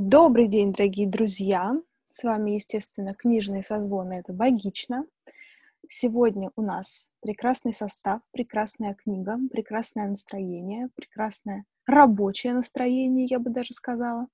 [0.00, 1.74] Добрый день, дорогие друзья!
[2.06, 5.04] С вами, естественно, книжные созвоны «Это богично».
[5.88, 13.74] Сегодня у нас прекрасный состав, прекрасная книга, прекрасное настроение, прекрасное рабочее настроение, я бы даже
[13.74, 14.28] сказала.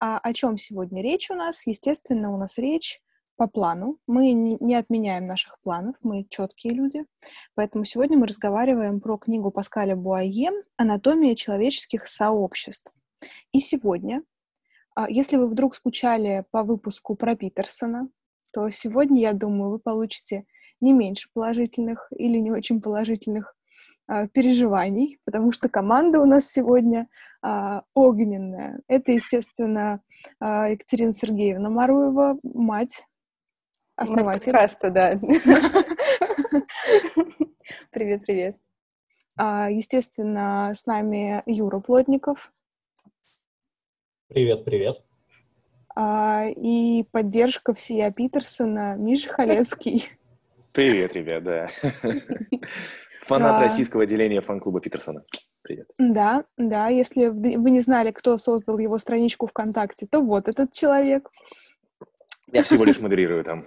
[0.00, 1.66] А о чем сегодня речь у нас?
[1.66, 3.02] Естественно, у нас речь
[3.36, 3.98] по плану.
[4.06, 7.04] Мы не отменяем наших планов, мы четкие люди.
[7.54, 12.94] Поэтому сегодня мы разговариваем про книгу Паскаля Буае «Анатомия человеческих сообществ».
[13.52, 14.22] И сегодня,
[15.08, 18.08] если вы вдруг скучали по выпуску про Питерсона,
[18.52, 20.44] то сегодня, я думаю, вы получите
[20.80, 23.56] не меньше положительных или не очень положительных
[24.08, 27.08] э, переживаний, потому что команда у нас сегодня
[27.42, 28.80] э, огненная.
[28.86, 30.00] Это, естественно,
[30.40, 33.04] э, Екатерина Сергеевна Маруева, мать
[33.96, 34.52] Основатель.
[34.52, 35.18] Подкаста, да.
[37.90, 38.56] Привет, привет.
[39.36, 42.52] А, естественно, с нами Юра Плотников.
[44.34, 45.00] Привет, привет.
[45.94, 50.08] А, и поддержка всея Питерсона Миша Халецкий.
[50.72, 51.68] Привет, ребят, да.
[53.22, 55.22] Фанат российского отделения фан-клуба Питерсона.
[55.62, 55.86] Привет.
[55.98, 61.30] Да, да, если вы не знали, кто создал его страничку ВКонтакте, то вот этот человек.
[62.52, 63.64] Я всего лишь модерирую там.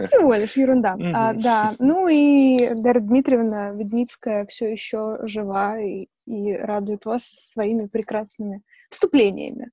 [0.00, 0.96] Всего лишь ерунда.
[1.12, 7.86] а, да, ну и Дарья Дмитриевна Ведницкая все еще жива и, и радует вас своими
[7.86, 8.62] прекрасными
[8.94, 9.70] вступлениями.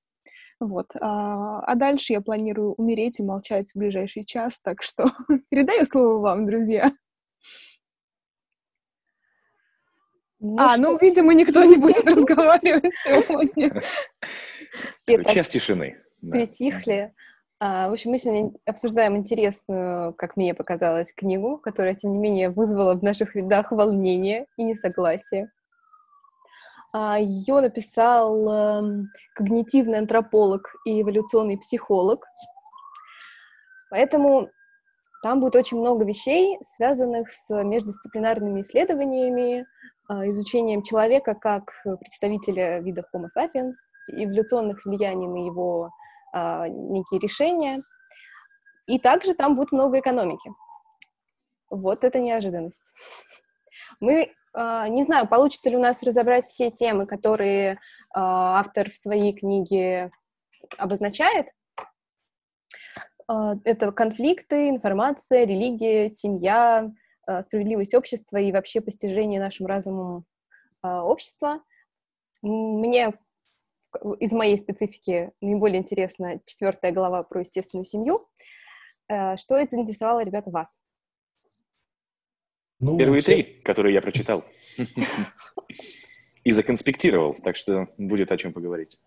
[0.62, 0.92] Вот.
[1.00, 5.10] А, а дальше я планирую умереть и молчать в ближайший час, так что
[5.50, 6.92] передаю слово вам, друзья.
[10.38, 10.82] Ну, а, что?
[10.82, 13.82] ну, видимо, никто не будет разговаривать сегодня.
[15.34, 15.96] Час тишины.
[16.20, 17.12] Притихли.
[17.58, 22.50] А, в общем, мы сегодня обсуждаем интересную, как мне показалось, книгу, которая, тем не менее,
[22.50, 25.50] вызвала в наших рядах волнение и несогласие.
[26.92, 32.26] А, Ее написал эм, когнитивный антрополог и эволюционный психолог.
[33.90, 34.50] Поэтому
[35.22, 39.66] там будет очень много вещей, связанных с междисциплинарными исследованиями,
[40.08, 43.72] а, изучением человека как представителя вида Homo sapiens,
[44.08, 45.90] эволюционных влияний на его
[46.34, 47.78] а, некие решения.
[48.86, 50.50] И также там будет много экономики.
[51.70, 52.92] Вот это неожиданность.
[54.00, 57.78] Мы не знаю, получится ли у нас разобрать все темы, которые
[58.14, 60.10] а, автор в своей книге
[60.76, 61.48] обозначает.
[63.28, 66.90] Это конфликты, информация, религия, семья,
[67.42, 70.26] справедливость общества и вообще постижение нашим разумом
[70.82, 71.62] общества.
[72.42, 73.14] Мне
[74.18, 78.18] из моей специфики наиболее интересна четвертая глава про естественную семью.
[79.06, 80.80] Что это заинтересовало, ребята, вас?
[82.82, 83.34] Ну, Первые все...
[83.34, 84.44] три, которые я прочитал.
[86.44, 88.98] И законспектировал, так что будет о чем поговорить.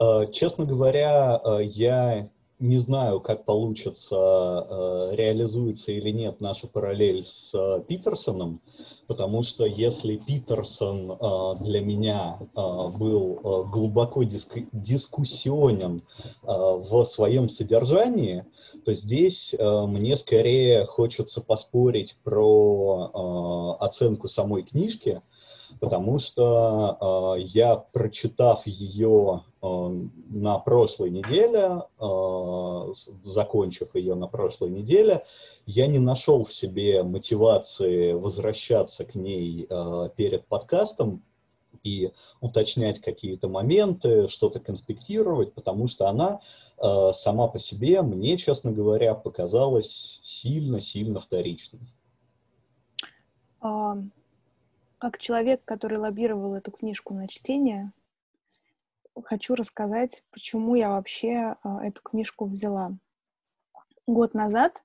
[0.00, 7.24] Э, честно говоря, э, я не знаю, как получится, э, реализуется или нет наша параллель
[7.24, 8.62] с э, Питерсоном,
[9.06, 16.02] потому что если Питерсон э, для меня был глубоко диск дискуссионен
[16.44, 18.44] в своем содержании,
[18.84, 25.22] то здесь мне скорее хочется поспорить про оценку самой книжки,
[25.80, 29.42] потому что я, прочитав ее
[30.28, 35.24] на прошлой неделе, э, закончив ее на прошлой неделе,
[35.66, 41.22] я не нашел в себе мотивации возвращаться к ней э, перед подкастом
[41.82, 46.40] и уточнять какие-то моменты, что-то конспектировать, потому что она
[47.12, 51.80] сама по себе, мне, честно говоря, показалась сильно-сильно вторичной.
[54.98, 57.92] Как человек, который лоббировал эту книжку на чтение,
[59.24, 62.92] хочу рассказать, почему я вообще э, эту книжку взяла.
[64.06, 64.82] Год назад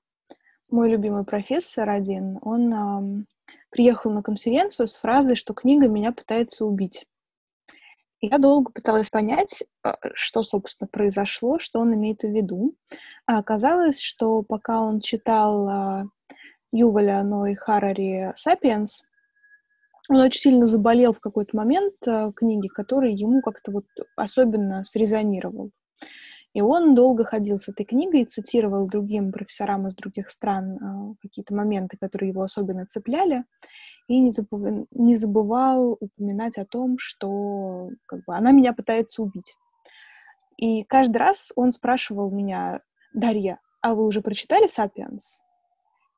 [0.70, 3.26] мой любимый профессор один, он
[3.70, 7.06] приехал на конференцию с фразой, что книга меня пытается убить.
[8.24, 12.76] Я долго пыталась понять, э, что, собственно, произошло, что он имеет в виду.
[13.26, 16.04] А оказалось, что пока он читал э,
[16.70, 19.02] Юваля Ной Харари «Сапиенс»,
[20.08, 23.84] он очень сильно заболел в какой-то момент э, книги, который ему как-то вот
[24.16, 25.70] особенно срезонировал.
[26.54, 31.54] И он долго ходил с этой книгой, цитировал другим профессорам из других стран э, какие-то
[31.54, 33.44] моменты, которые его особенно цепляли,
[34.08, 34.86] и не, забыв...
[34.90, 39.54] не забывал упоминать о том, что как бы, она меня пытается убить.
[40.58, 42.80] И каждый раз он спрашивал меня,
[43.14, 45.40] Дарья, а вы уже прочитали «Сапиенс»?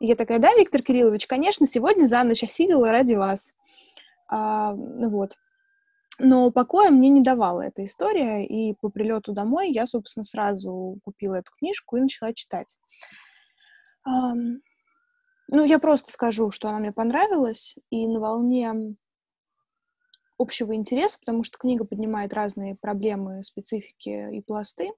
[0.00, 3.52] И я такая, да, Виктор Кириллович, конечно, сегодня за ночь осилила ради вас.
[4.28, 5.36] А, ну вот.
[6.18, 11.36] Но покоя мне не давала эта история, и по прилету домой я, собственно, сразу купила
[11.36, 12.78] эту книжку и начала читать.
[14.06, 18.96] Ну, я просто скажу, что она мне понравилась, и на волне
[20.38, 24.90] общего интереса, потому что книга поднимает разные проблемы, специфики и пласты.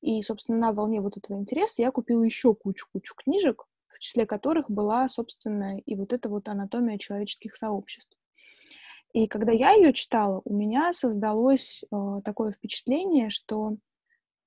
[0.00, 4.70] И, собственно, на волне вот этого интереса я купила еще кучу-кучу книжек, в числе которых
[4.70, 8.16] была, собственно, и вот эта вот анатомия человеческих сообществ.
[9.12, 13.76] И когда я ее читала, у меня создалось э, такое впечатление, что,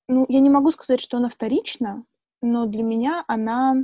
[0.08, 2.06] ну, я не могу сказать, что она вторична,
[2.42, 3.78] но для меня она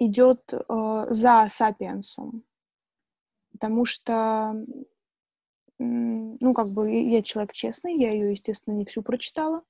[0.00, 2.42] идет э, за сапиенсом,
[3.52, 4.56] потому что,
[5.78, 9.62] ну, как бы я человек честный, я ее, естественно, не всю прочитала,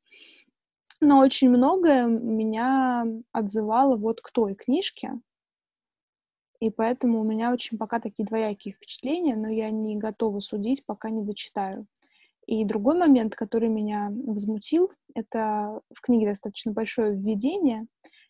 [1.02, 5.20] но очень многое меня отзывало вот к той книжке,
[6.60, 11.10] и поэтому у меня очень пока такие двоякие впечатления, но я не готова судить, пока
[11.10, 11.86] не дочитаю.
[12.46, 17.86] И другой момент, который меня возмутил, это в книге достаточно большое введение,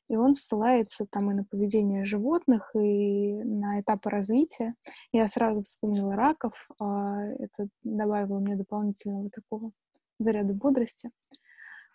[0.09, 4.77] и он ссылается там и на поведение животных, и на этапы развития.
[5.13, 9.69] Я сразу вспомнила раков, а это добавило мне дополнительного такого
[10.19, 11.11] заряда бодрости.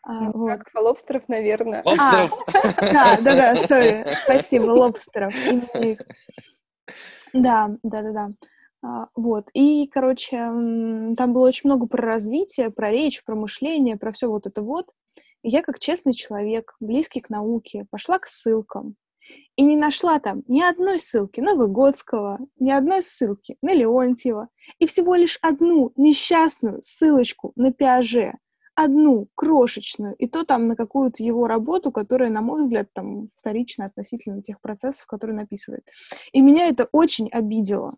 [0.04, 0.60] А, вот.
[0.74, 1.82] А лобстеров, наверное.
[1.84, 2.32] Лобстеров?
[2.48, 5.34] А, да, да, да, сори, спасибо, лобстеров.
[7.34, 9.10] Да, да, да, да.
[9.16, 9.50] Вот.
[9.54, 14.46] И, короче, там было очень много про развитие, про речь, про мышление, про все вот
[14.48, 14.88] это вот.
[15.44, 18.96] И я, как честный человек, близкий к науке, пошла к ссылкам.
[19.58, 24.48] И не нашла там ни одной ссылки на Выгодского, ни одной ссылки на Леонтьева,
[24.80, 28.36] и всего лишь одну несчастную ссылочку на Пиаже
[28.78, 33.86] одну крошечную, и то там на какую-то его работу, которая, на мой взгляд, там вторично
[33.86, 35.84] относительно тех процессов, которые написывает.
[36.32, 37.98] И меня это очень обидело.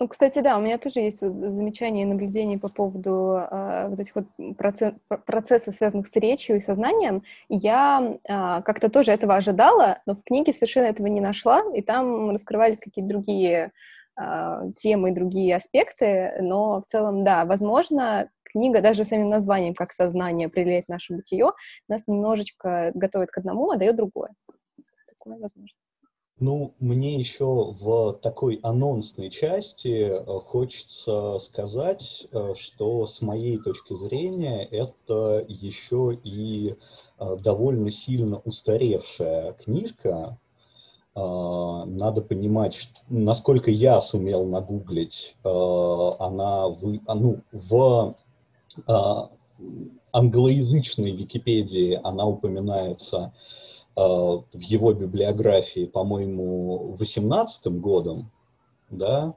[0.00, 3.98] Ну, кстати, да, у меня тоже есть вот замечания и наблюдения по поводу э, вот
[3.98, 4.26] этих вот
[4.56, 4.94] процесс,
[5.26, 7.24] процессов, связанных с речью и сознанием.
[7.48, 12.30] Я э, как-то тоже этого ожидала, но в книге совершенно этого не нашла, и там
[12.30, 13.72] раскрывались какие-то другие
[14.16, 20.48] э, темы, другие аспекты, но в целом, да, возможно, книга даже самим названием, как сознание
[20.48, 21.52] определяет наше бытие,
[21.88, 24.30] нас немножечко готовит к одному, а дает другое.
[25.06, 25.78] Такое возможно.
[26.40, 33.94] Ну, мне еще в такой анонсной части э, хочется сказать, э, что с моей точки
[33.94, 36.76] зрения это еще и
[37.18, 40.38] э, довольно сильно устаревшая книжка.
[41.14, 48.14] Надо понимать, насколько я сумел нагуглить, она в, ну, в
[50.12, 52.00] англоязычной Википедии.
[52.02, 53.32] Она упоминается
[53.96, 58.30] в его библиографии, по-моему, 18 годом,
[58.90, 59.34] да,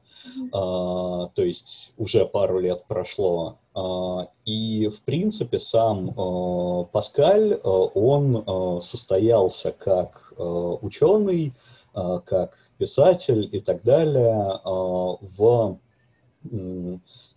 [0.53, 3.57] а, то есть уже пару лет прошло.
[3.73, 11.53] А, и, в принципе, сам а, Паскаль, он состоялся как ученый,
[11.93, 15.77] как писатель и так далее в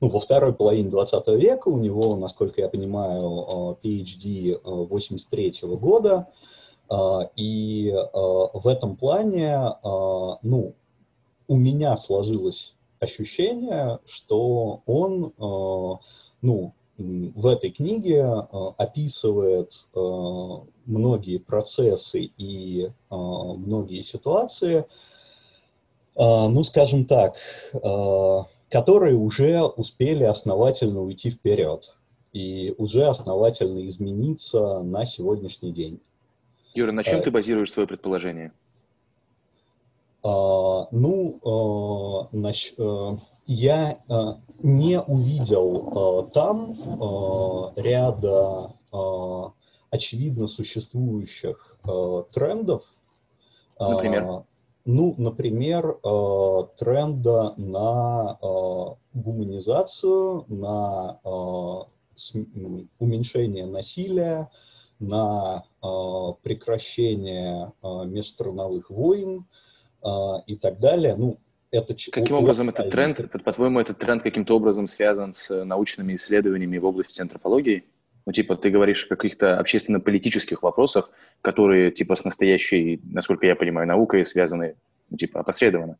[0.05, 6.29] ну, во второй половине 20 века у него, насколько я понимаю, PhD 83 -го года,
[6.91, 8.11] а, и а,
[8.53, 10.75] в этом плане, а, ну,
[11.49, 15.33] у меня сложилось ощущение, что он,
[16.43, 18.25] ну, в этой книге
[18.79, 19.73] описывает
[20.87, 24.87] многие процессы и многие ситуации,
[26.17, 27.37] ну, скажем так,
[28.75, 31.97] которые уже успели основательно уйти вперед
[32.33, 36.01] и уже основательно измениться на сегодняшний день.
[36.75, 38.51] Юра, на чем а, ты базируешь свое предположение?
[40.25, 49.53] А, ну, а, нач, а, я а, не увидел а, там а, ряда а,
[49.91, 52.83] очевидно существующих а, трендов.
[53.79, 54.43] Например?
[54.87, 61.87] Ну, например, а, тренда на а, гуманизацию, на а,
[62.99, 64.51] уменьшение насилия,
[65.01, 65.65] на
[66.45, 69.47] прекращение межстрановых войн
[70.47, 71.17] и так далее.
[71.17, 71.41] Ну,
[71.73, 76.85] это Каким образом этот тренд, по-твоему, этот тренд каким-то образом связан с научными исследованиями в
[76.85, 77.85] области антропологии?
[78.27, 81.11] Ну, типа, ты говоришь о каких-то общественно-политических вопросах,
[81.43, 84.77] которые, типа, с настоящей, насколько я понимаю, наукой связаны,
[85.11, 85.99] ну, типа, опосредованно.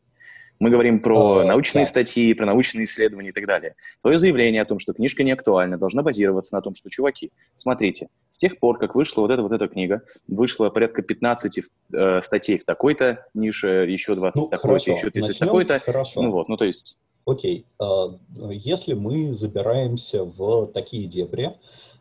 [0.59, 1.89] Мы говорим про а, научные да.
[1.89, 3.75] статьи, про научные исследования и так далее.
[4.01, 8.07] Твое заявление о том, что книжка не актуальна, должна базироваться на том, что, чуваки, смотрите,
[8.29, 11.59] с тех пор, как вышла вот эта вот эта книга, вышло порядка 15
[11.93, 15.79] э, статей в такой-то нише, еще 20 ну, такой-то, еще 30 такой-то.
[15.79, 16.21] Хорошо.
[16.21, 16.97] Ну вот, ну то есть...
[17.25, 17.65] окей,
[18.51, 21.53] если мы забираемся в такие дебри,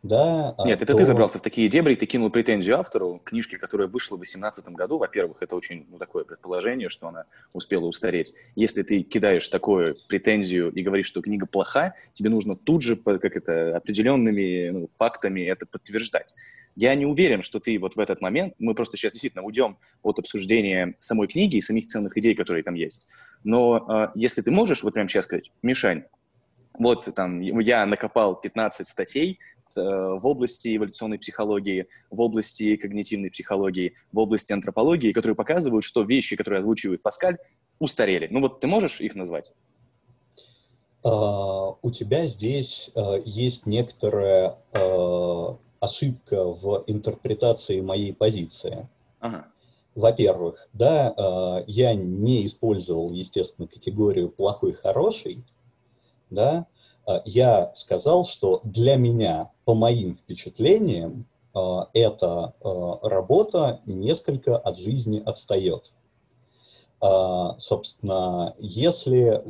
[0.05, 0.55] да...
[0.67, 0.99] Нет, это то...
[0.99, 4.99] ты забрался в такие дебри, ты кинул претензию автору книжки, которая вышла в 2018 году.
[4.99, 8.35] Во-первых, это очень ну, такое предположение, что она успела устареть.
[8.55, 13.25] Если ты кидаешь такую претензию и говоришь, что книга плоха, тебе нужно тут же, как
[13.35, 16.35] это, определенными ну, фактами это подтверждать.
[16.77, 20.19] Я не уверен, что ты вот в этот момент, мы просто сейчас действительно уйдем от
[20.19, 23.09] обсуждения самой книги и самих ценных идей, которые там есть.
[23.43, 26.05] Но э, если ты можешь вот прямо сейчас сказать, Мишань,
[26.79, 29.39] вот там я накопал 15 статей
[29.77, 36.03] э, в области эволюционной психологии, в области когнитивной психологии, в области антропологии, которые показывают, что
[36.03, 37.39] вещи, которые озвучивает Паскаль,
[37.79, 38.29] устарели.
[38.31, 39.53] Ну вот ты можешь их назвать?
[41.05, 48.89] Uh, у тебя здесь uh, есть некоторая uh, ошибка в интерпретации моей позиции.
[49.21, 49.47] Ага.
[49.95, 55.45] Во-первых, да, я не использовал, естественно, категорию плохой-хороший,
[56.35, 56.67] да,
[57.07, 64.79] а, я сказал, что для меня, по моим впечатлениям, а, эта а, работа несколько от
[64.79, 65.93] жизни отстает.
[67.59, 69.43] Собственно, если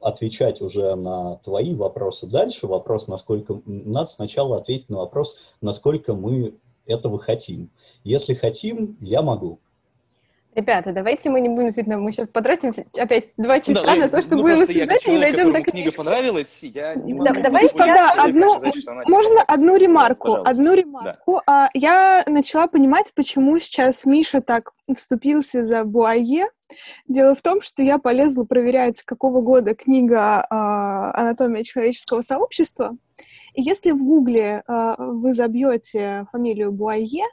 [0.00, 3.60] отвечать уже на твои вопросы дальше, вопрос, насколько...
[3.64, 6.54] Надо сначала ответить на вопрос, насколько мы
[6.86, 7.70] этого хотим.
[8.04, 9.58] Если хотим, я могу.
[10.56, 14.22] Ребята, давайте мы не будем действительно, мы сейчас потратим опять два часа да, на то,
[14.22, 17.26] что ну, будем обсуждать и не дойдем до книга понравилась, я не могу...
[17.26, 20.50] Да, давайте тогда одну, сказать, можно одну ремарку, Пожалуйста.
[20.50, 21.42] одну ремарку.
[21.46, 21.66] Да.
[21.66, 26.46] А, я начала понимать, почему сейчас Миша так вступился за Буае.
[27.06, 32.96] Дело в том, что я полезла проверять, какого года книга а, «Анатомия человеческого сообщества»,
[33.52, 37.26] и если в Гугле а, вы забьете фамилию Буае,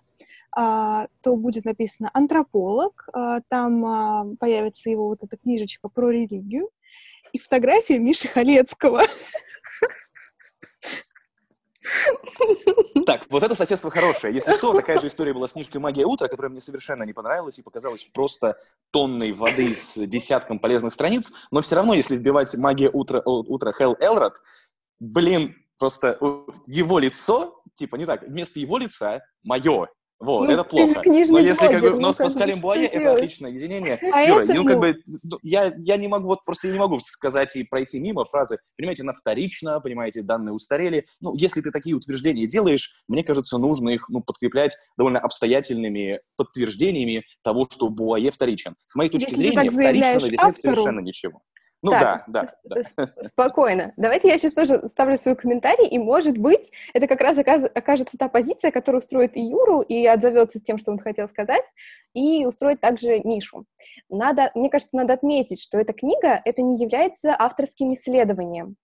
[0.56, 6.70] то будет написано «антрополог», а, там а, появится его вот эта книжечка про религию
[7.32, 9.02] и фотография Миши Халецкого.
[13.06, 14.34] Так, вот это соседство хорошее.
[14.34, 17.60] Если что, такая же история была с книжкой «Магия утра», которая мне совершенно не понравилась
[17.60, 18.58] и показалась просто
[18.92, 23.98] тонной воды с десятком полезных страниц, но все равно, если вбивать «Магия утра», утра Хелл
[24.00, 24.36] Элрод,
[25.00, 26.18] блин, просто
[26.66, 29.90] его лицо, типа не так, вместо его лица мое,
[30.24, 31.02] вот, ну, это плохо.
[31.06, 34.00] Но если как бы, но ну, с Паскалем Буае это отличное единение.
[34.14, 36.80] А Юра, это, ну, как бы, ну, я, я не могу, вот просто я не
[36.80, 41.06] могу сказать и пройти мимо фразы, понимаете, она вторична, понимаете, данные устарели.
[41.20, 47.24] Ну, если ты такие утверждения делаешь, мне кажется, нужно их, ну, подкреплять довольно обстоятельными подтверждениями
[47.44, 48.76] того, что Буае вторичен.
[48.86, 51.42] С моей точки если зрения, вторично, но здесь нет совершенно ничего.
[51.84, 53.28] Ну так, да, да, да.
[53.28, 53.92] Спокойно.
[53.98, 58.30] Давайте я сейчас тоже ставлю свой комментарий, и, может быть, это как раз окажется та
[58.30, 61.66] позиция, которая устроит и Юру, и отзовется с тем, что он хотел сказать,
[62.14, 63.66] и устроит также Мишу.
[64.10, 68.78] Надо, мне кажется, надо отметить, что эта книга, это не является авторским исследованием.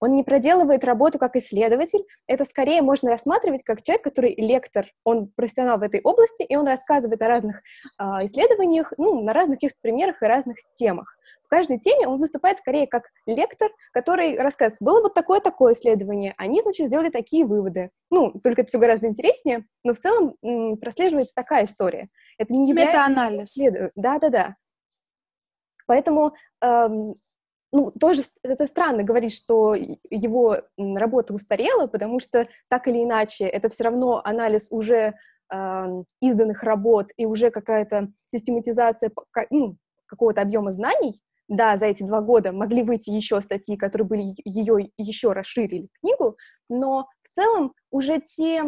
[0.00, 5.28] Он не проделывает работу как исследователь, это скорее можно рассматривать как человек, который лектор, он
[5.28, 7.62] профессионал в этой области, и он рассказывает о разных
[7.98, 11.16] э, исследованиях, ну, на разных каких-то примерах и разных темах
[11.46, 16.60] в каждой теме он выступает скорее как лектор, который рассказывает, было вот такое-такое исследование, они,
[16.60, 17.90] значит, сделали такие выводы.
[18.10, 22.08] Ну, только это все гораздо интереснее, но в целом м, прослеживается такая история.
[22.38, 23.08] Это не является...
[23.08, 23.56] Метаанализ.
[23.94, 24.56] Да-да-да.
[25.86, 27.14] Поэтому эм,
[27.72, 33.68] ну, тоже это странно говорить, что его работа устарела, потому что так или иначе это
[33.68, 35.14] все равно анализ уже
[35.52, 39.12] э, изданных работ и уже какая-то систематизация
[39.50, 39.76] ну,
[40.06, 41.14] какого-то объема знаний,
[41.48, 46.36] да, за эти два года могли выйти еще статьи, которые были ее еще расширили книгу,
[46.68, 48.64] но в целом уже те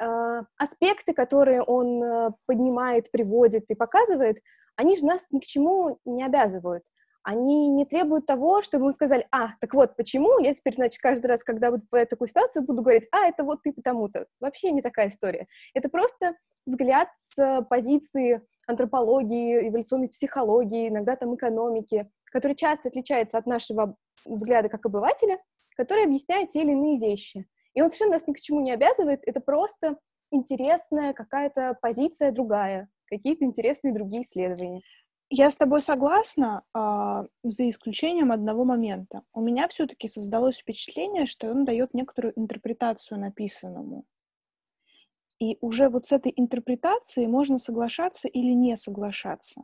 [0.00, 4.38] э, аспекты, которые он э, поднимает, приводит и показывает,
[4.76, 6.84] они же нас ни к чему не обязывают.
[7.26, 11.26] Они не требуют того, чтобы мы сказали, а, так вот, почему я теперь, значит, каждый
[11.26, 14.26] раз, когда буду по такую ситуацию, буду говорить, а, это вот ты потому-то.
[14.38, 15.48] Вообще не такая история.
[15.74, 23.46] Это просто взгляд с позиции антропологии, эволюционной психологии, иногда там экономики, который часто отличается от
[23.46, 25.40] нашего взгляда как обывателя,
[25.76, 27.44] который объясняет те или иные вещи.
[27.74, 29.98] И он совершенно нас ни к чему не обязывает, это просто
[30.30, 34.82] интересная какая-то позиция другая, какие-то интересные другие исследования.
[35.28, 39.20] Я с тобой согласна, э, за исключением одного момента.
[39.32, 44.04] У меня все-таки создалось впечатление, что он дает некоторую интерпретацию написанному.
[45.40, 49.62] И уже вот с этой интерпретацией можно соглашаться или не соглашаться.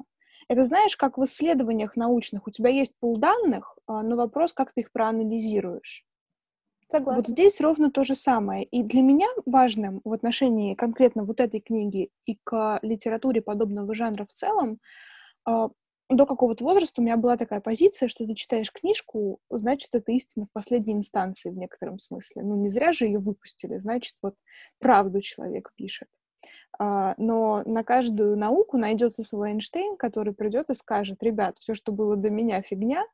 [0.48, 2.46] Это знаешь, как в исследованиях научных.
[2.46, 6.04] У тебя есть пул данных, а, но вопрос, как ты их проанализируешь.
[6.90, 7.22] Согласна.
[7.22, 8.64] Вот здесь ровно то же самое.
[8.64, 14.26] И для меня важным в отношении конкретно вот этой книги и к литературе подобного жанра
[14.26, 14.78] в целом,
[15.44, 20.46] до какого-то возраста у меня была такая позиция, что ты читаешь книжку, значит, это истина
[20.46, 22.42] в последней инстанции в некотором смысле.
[22.42, 24.34] Ну, не зря же ее выпустили, значит, вот
[24.78, 26.08] правду человек пишет.
[26.78, 31.92] А, но на каждую науку найдется свой Эйнштейн, который придет и скажет, ребят, все, что
[31.92, 33.04] было до меня, фигня,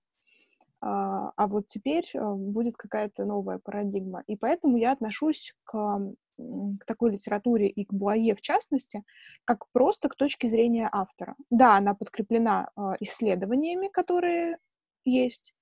[0.80, 4.23] а, а вот теперь а, будет какая-то новая парадигма.
[4.26, 6.00] И поэтому я отношусь к,
[6.38, 9.02] к такой литературе и к Буае в частности,
[9.45, 11.35] как просто к точке зрения автора.
[11.50, 14.57] Да, она подкреплена исследованиями, которые
[15.04, 15.54] есть,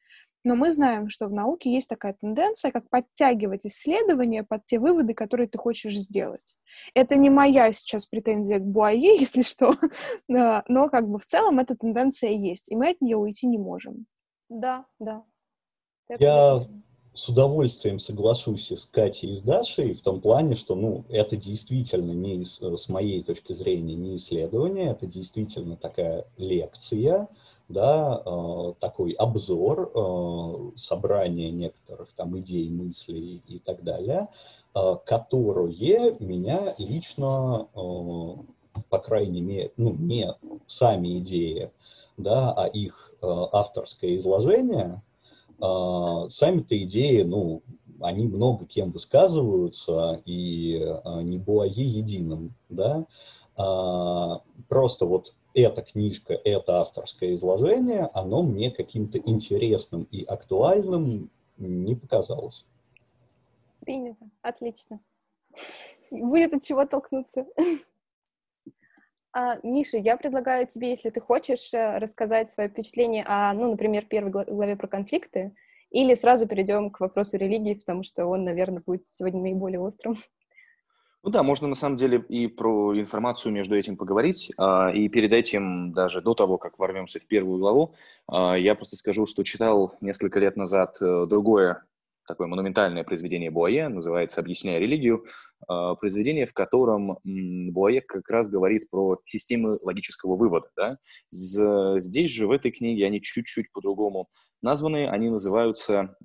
[0.47, 5.13] но мы знаем, что в науке есть такая тенденция, как подтягивать исследования под те выводы,
[5.13, 6.57] которые ты хочешь сделать.
[6.95, 9.75] Это не моя сейчас претензия к Буае, если что,
[10.29, 14.07] но как бы в целом эта тенденция есть, и мы от нее уйти не можем.
[14.49, 15.25] Да, да.
[16.21, 16.65] Я
[17.17, 22.13] с удовольствием соглашусь с Катей и с Дашей в том плане, что ну, это действительно
[22.13, 27.29] не с моей точки зрения не исследование, это действительно такая лекция,
[27.71, 34.29] да, э, такой обзор, э, собрание некоторых там идей, мыслей и так далее,
[34.75, 40.35] э, которое меня лично, по крайней мере, ну, не
[40.67, 41.71] сами идеи,
[42.19, 45.03] да, а их авторское изложение,
[45.59, 47.63] сами-то идеи, ну,
[48.01, 50.79] они много кем высказываются, и
[51.23, 53.07] не Буае единым, да,
[54.69, 62.67] просто вот эта книжка, это авторское изложение, оно мне каким-то интересным и актуальным не показалось.
[63.81, 64.29] Принято.
[64.43, 65.01] Отлично.
[66.11, 67.47] Будет от чего толкнуться.
[69.39, 74.07] А, Миша, я предлагаю тебе, если ты хочешь, э, рассказать свое впечатление о, ну, например,
[74.07, 75.55] первой главе про конфликты,
[75.91, 80.17] или сразу перейдем к вопросу религии, потому что он, наверное, будет сегодня наиболее острым.
[81.23, 85.33] Ну да, можно на самом деле и про информацию между этим поговорить, а, и перед
[85.33, 87.93] этим, даже до того, как ворвемся в первую главу,
[88.27, 91.83] а, я просто скажу, что читал несколько лет назад э, другое
[92.27, 95.25] такое монументальное произведение Буае, называется «Объясняя религию»,
[95.69, 100.69] а, произведение, в котором Буае как раз говорит про системы логического вывода.
[100.77, 100.99] Да?
[101.31, 104.29] Здесь же, в этой книге, они чуть-чуть по-другому
[104.63, 106.17] названы, они называются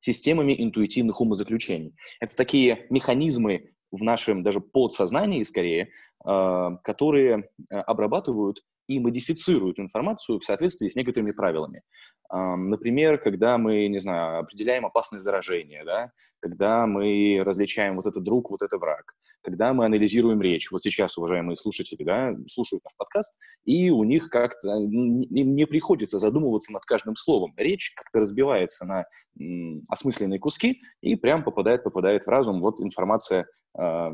[0.00, 1.94] системами интуитивных умозаключений.
[2.20, 5.90] Это такие механизмы в нашем даже подсознании, скорее,
[6.24, 11.82] а, которые э, обрабатывают и модифицируют информацию в соответствии с некоторыми правилами.
[12.30, 18.50] Например, когда мы, не знаю, определяем опасность заражения, да, когда мы различаем вот это друг,
[18.50, 20.70] вот это враг, когда мы анализируем речь.
[20.72, 26.18] Вот сейчас, уважаемые слушатели, да, слушают наш подкаст, и у них как-то им не приходится
[26.18, 27.54] задумываться над каждым словом.
[27.56, 29.04] Речь как-то разбивается на
[29.40, 32.60] м, осмысленные куски и прям попадает, попадает в разум.
[32.60, 33.46] Вот информация
[33.78, 34.08] э,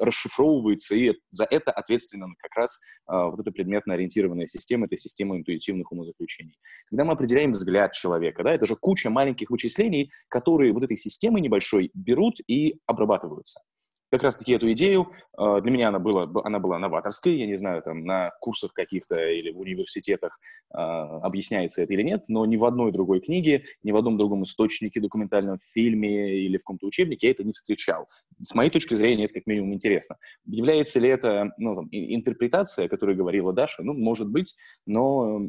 [0.00, 5.92] расшифровывается, и за это ответственна как раз э, вот эта предметно-ориентированная система, это система интуитивных
[5.92, 6.58] умозаключений.
[6.88, 11.42] Когда мы определяем взгляд человека, да, это же куча маленьких вычислений, которые вот этой системой
[11.42, 13.62] небольшой берут и обрабатываются
[14.10, 15.12] как раз-таки эту идею.
[15.36, 19.20] А, для меня она была, она была новаторской, я не знаю, там на курсах каких-то
[19.20, 20.38] или в университетах
[20.70, 24.44] а, объясняется это или нет, но ни в одной другой книге, ни в одном другом
[24.44, 28.08] источнике, документальном фильме или в каком-то учебнике я это не встречал.
[28.42, 30.16] С моей точки зрения, это как минимум интересно.
[30.46, 33.82] Является ли это ну, там, интерпретация, о которой говорила Даша?
[33.82, 34.54] Ну, может быть,
[34.86, 35.48] но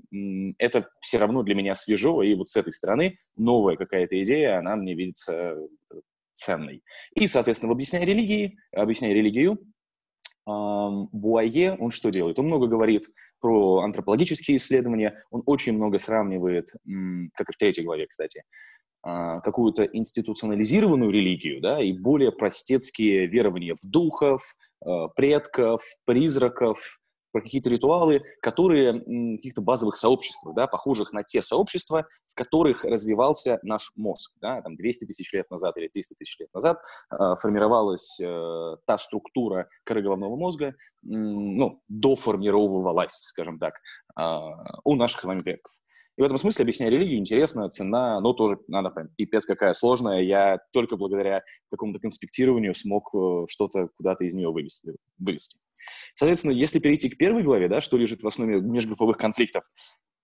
[0.57, 4.75] это все равно для меня свежо, и вот с этой стороны новая какая-то идея, она
[4.75, 5.55] мне видится
[6.37, 6.83] ценной.
[7.15, 9.59] И, соответственно, в объясняя религии, объясняя религию,
[10.45, 12.39] Буае, он что делает?
[12.39, 13.09] Он много говорит
[13.41, 16.69] про антропологические исследования, он очень много сравнивает,
[17.33, 18.43] как и в третьей главе, кстати,
[19.03, 24.41] а, какую-то институционализированную религию, да, и более простецкие верования в духов,
[24.83, 26.99] а, предков, призраков,
[27.31, 29.01] про какие-то ритуалы, которые
[29.37, 34.33] каких-то базовых сообществах, да, похожих на те сообщества, в которых развивался наш мозг.
[34.41, 36.79] Да, там 200 тысяч лет назад или 300 тысяч лет назад
[37.11, 43.75] э, формировалась э, та структура коры головного мозга, э, ну, доформировалась, скажем так,
[44.17, 45.71] у наших с вами предков.
[46.17, 50.21] И в этом смысле, объясняя религию, интересно, цена, но тоже, надо прям, пипец какая сложная.
[50.21, 54.95] Я только благодаря какому-то конспектированию смог э, что-то куда-то из нее вывести.
[55.19, 55.59] вывести.
[56.15, 59.63] Соответственно, если перейти к первой главе, да, что лежит в основе межгрупповых конфликтов,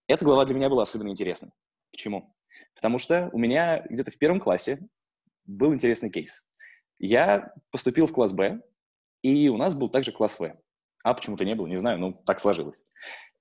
[0.08, 1.52] эта глава для меня была особенно интересной.
[1.92, 2.36] Почему?
[2.74, 4.80] Потому что у меня где-то в первом классе
[5.46, 6.44] был интересный кейс.
[6.98, 8.62] Я поступил в класс Б,
[9.22, 10.58] и у нас был также класс В.
[11.04, 12.82] А почему-то не было, не знаю, ну, так сложилось.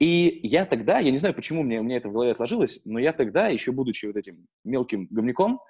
[0.01, 2.99] И я тогда, я не знаю, почему мне, у меня это в голове отложилось, но
[2.99, 5.61] я тогда, еще будучи вот этим мелким говняком,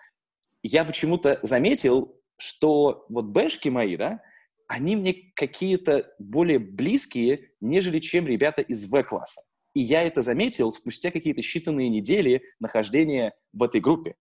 [0.63, 4.23] я почему-то заметил, что вот бэшки мои, да,
[4.69, 9.43] они мне какие-то более близкие, нежели чем ребята из В-класса.
[9.75, 14.15] И я это заметил спустя какие-то считанные недели нахождения в этой группе.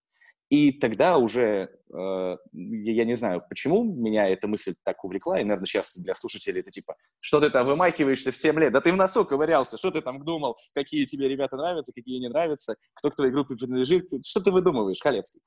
[0.52, 5.64] И тогда уже, э, я не знаю, почему меня эта мысль так увлекла, и, наверное,
[5.64, 8.96] сейчас для слушателей это типа, что ты там вымахиваешься в 7 лет, да ты в
[8.96, 13.16] носу ковырялся, что ты там думал, какие тебе ребята нравятся, какие не нравятся, кто к
[13.16, 15.40] твоей группе принадлежит, что ты выдумываешь, Халецкий?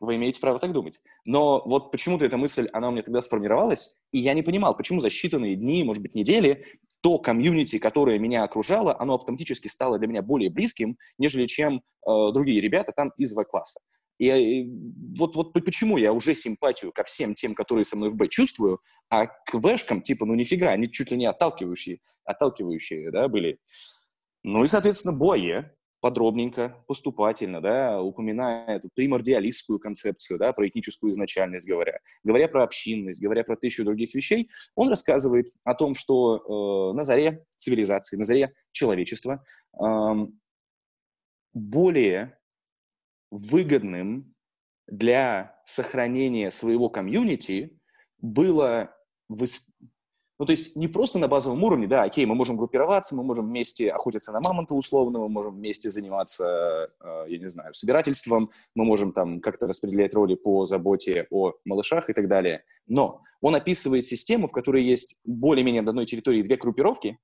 [0.00, 1.00] Вы имеете право так думать.
[1.24, 5.00] Но вот почему-то эта мысль, она у меня тогда сформировалась, и я не понимал, почему
[5.00, 6.66] за считанные дни, может быть, недели,
[7.00, 12.32] то комьюнити, которое меня окружало, оно автоматически стало для меня более близким, нежели чем э,
[12.34, 13.80] другие ребята там из В-класса.
[14.22, 14.70] И, и
[15.18, 18.80] вот, вот почему я уже симпатию ко всем тем, которые со мной в Б чувствую,
[19.08, 23.58] а к Вэшкам, типа, ну нифига, они чуть ли не отталкивающие, отталкивающие, да, были.
[24.44, 31.66] Ну и, соответственно, Буае подробненько, поступательно, да, упоминая эту примордиалистскую концепцию, да, про этническую изначальность
[31.66, 36.96] говоря, говоря про общинность, говоря про тысячу других вещей, он рассказывает о том, что э,
[36.96, 39.44] на заре цивилизации, на заре человечества
[39.80, 40.26] э,
[41.54, 42.38] более
[43.32, 44.34] выгодным
[44.86, 47.80] для сохранения своего комьюнити
[48.20, 48.94] было
[50.38, 53.46] ну, то есть не просто на базовом уровне, да, окей, мы можем группироваться, мы можем
[53.46, 58.84] вместе охотиться на мамонта условно, мы можем вместе заниматься, э, я не знаю, собирательством, мы
[58.84, 62.64] можем там как-то распределять роли по заботе о малышах и так далее.
[62.88, 67.18] Но он описывает систему, в которой есть более-менее на одной территории две группировки,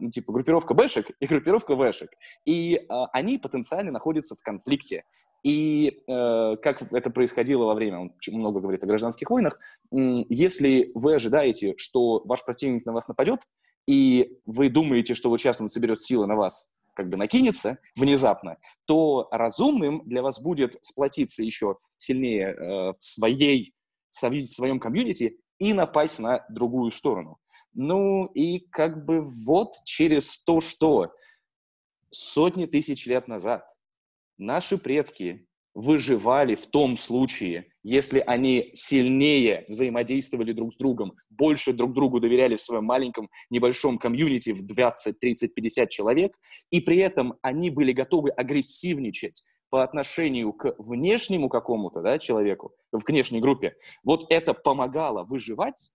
[0.00, 2.10] ну, типа группировка бэшек и группировка вэшек.
[2.44, 5.04] И э, они потенциально находятся в конфликте.
[5.46, 9.60] И э, как это происходило во время, он много говорит о гражданских войнах,
[9.92, 13.42] если вы ожидаете, что ваш противник на вас нападет,
[13.86, 18.56] и вы думаете, что вот сейчас он соберет силы на вас, как бы накинется внезапно,
[18.86, 23.72] то разумным для вас будет сплотиться еще сильнее э, в, своей,
[24.10, 27.38] в своем комьюнити и напасть на другую сторону.
[27.72, 31.12] Ну и как бы вот через то, что
[32.10, 33.75] сотни тысяч лет назад
[34.38, 41.92] Наши предки выживали в том случае, если они сильнее взаимодействовали друг с другом, больше друг
[41.92, 46.32] другу доверяли в своем маленьком небольшом комьюнити в 20, 30, 50 человек,
[46.70, 53.04] и при этом они были готовы агрессивничать по отношению к внешнему какому-то да, человеку, в
[53.06, 55.92] внешней группе, вот это помогало выживать,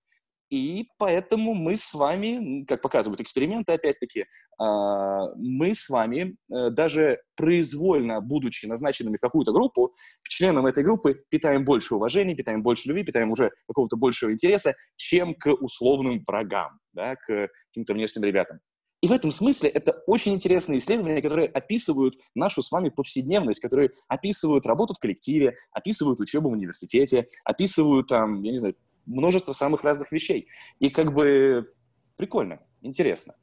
[0.51, 4.25] и поэтому мы с вами, как показывают эксперименты, опять-таки,
[4.59, 10.83] а, мы с вами, э, даже произвольно будучи назначенными в какую-то группу, к членам этой
[10.83, 16.21] группы питаем больше уважения, питаем больше любви, питаем уже какого-то большего интереса, чем к условным
[16.27, 18.59] врагам, да, к каким-то внешним ребятам.
[19.01, 23.91] И в этом смысле это очень интересные исследования, которые описывают нашу с вами повседневность, которые
[24.07, 29.83] описывают работу в коллективе, описывают учебу в университете, описывают, там, я не знаю, множество самых
[29.83, 30.47] разных вещей.
[30.79, 31.71] И как бы
[32.17, 33.35] прикольно, интересно.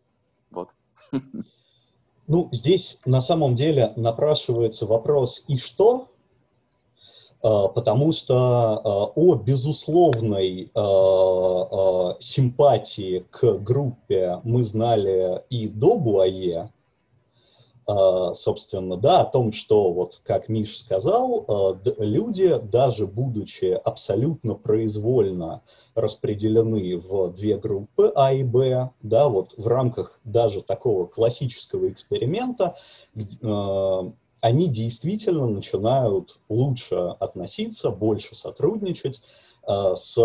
[0.51, 0.71] Вот.
[2.31, 6.09] Ну, здесь на самом деле напрашивается вопрос «и что?»,
[7.40, 16.71] а, потому что а, о безусловной а, симпатии к группе мы знали и до Буае,
[18.35, 25.62] собственно, да, о том, что, вот как Миш сказал, а, люди, даже будучи абсолютно произвольно
[25.94, 32.77] распределены в две группы А и Б, да, вот в рамках даже такого классического эксперимента,
[33.42, 39.22] а, они действительно начинают лучше относиться, больше сотрудничать
[39.66, 40.16] с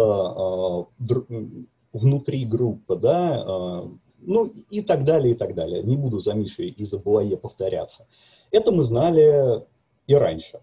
[1.91, 3.84] внутри группы, да,
[4.26, 5.84] ну и так далее, и так далее.
[5.84, 8.08] Не буду за Мишей и за Буае повторяться.
[8.52, 9.64] Это мы знали
[10.08, 10.60] и раньше.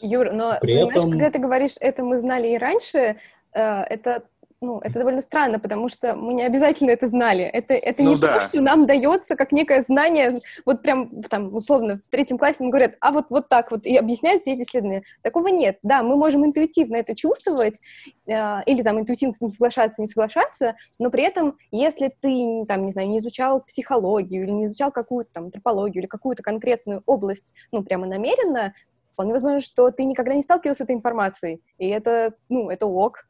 [0.00, 1.10] Юр, но При понимаешь, этом...
[1.10, 3.16] когда ты говоришь, это мы знали и раньше,
[3.52, 4.24] э, это
[4.60, 7.44] ну, это довольно странно, потому что мы не обязательно это знали.
[7.44, 8.40] Это, это ну, не да.
[8.40, 12.70] то, что нам дается как некое знание, вот прям там, условно, в третьем классе нам
[12.70, 15.04] говорят, а вот, вот так вот, и объясняют все эти исследования.
[15.22, 15.78] Такого нет.
[15.82, 17.80] Да, мы можем интуитивно это чувствовать,
[18.26, 22.84] э, или там интуитивно с этим соглашаться, не соглашаться, но при этом, если ты, там,
[22.84, 27.54] не знаю, не изучал психологию, или не изучал какую-то там антропологию, или какую-то конкретную область,
[27.70, 28.74] ну, прямо намеренно,
[29.12, 33.26] вполне возможно, что ты никогда не сталкивался с этой информацией, и это, ну, это ок.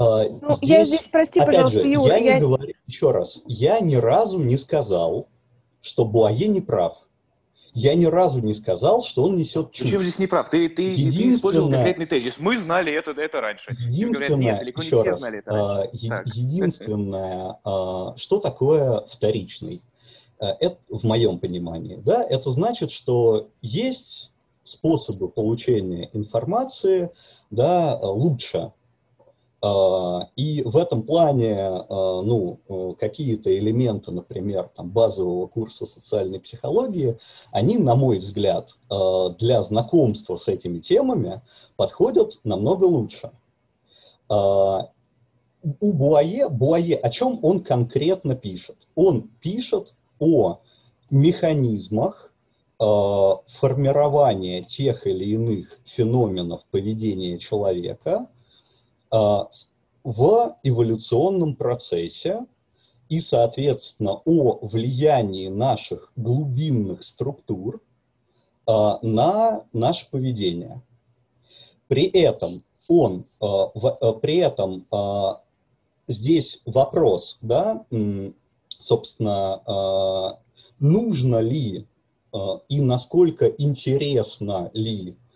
[0.00, 3.38] А, ну, здесь, я здесь, прости, пожалуйста, же, Юра, я, я не говорю, еще раз,
[3.44, 5.28] я ни разу не сказал,
[5.82, 7.06] что Буае не прав.
[7.74, 9.84] Я ни разу не сказал, что он несет чушь.
[9.84, 10.48] Почему здесь не прав?
[10.48, 12.40] Ты, ты, ты использовал конкретный тезис.
[12.40, 13.76] Мы знали это, это раньше.
[13.78, 16.08] Единственное, говорят, нет, еще не раз, знали это раньше.
[16.10, 19.82] А, единственное, а, что такое вторичный?
[20.38, 24.32] Это, в моем понимании, да, это значит, что есть
[24.64, 27.10] способы получения информации,
[27.50, 28.72] да, лучше,
[29.62, 32.60] И в этом плане, ну,
[32.98, 37.18] какие-то элементы, например, там, базового курса социальной психологии,
[37.52, 41.42] они, на мой взгляд, для знакомства с этими темами
[41.76, 43.32] подходят намного лучше.
[44.30, 48.76] У Буае, Буае, о чем он конкретно пишет?
[48.94, 50.60] Он пишет о
[51.10, 52.32] механизмах
[52.78, 58.39] формирования тех или иных феноменов поведения человека– а,
[59.10, 62.46] в эволюционном процессе
[63.08, 67.82] и, соответственно, о влиянии наших глубинных структур
[68.66, 70.80] а, на наше поведение.
[71.88, 73.66] При этом он, а,
[74.14, 74.86] при этом
[76.06, 77.84] здесь вопрос, да,
[78.78, 80.38] собственно,
[80.78, 81.86] нужно ли
[82.68, 85.29] и насколько интересно ли а,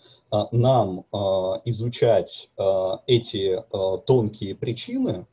[0.53, 3.63] нам а, изучать а, эти
[4.07, 5.27] тонкие причины,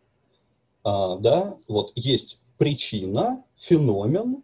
[0.83, 4.43] да, вот есть причина, феномен,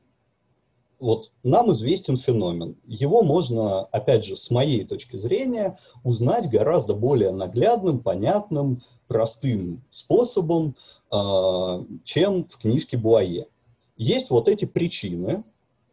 [0.99, 2.75] вот нам известен феномен.
[2.85, 10.75] Его можно, опять же, с моей точки зрения, узнать гораздо более наглядным, понятным, простым способом,
[11.09, 13.47] чем в книжке Буае.
[13.95, 15.43] Есть вот эти причины,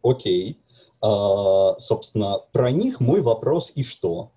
[0.03, 0.59] окей,
[1.01, 4.29] собственно, про них мой вопрос и что?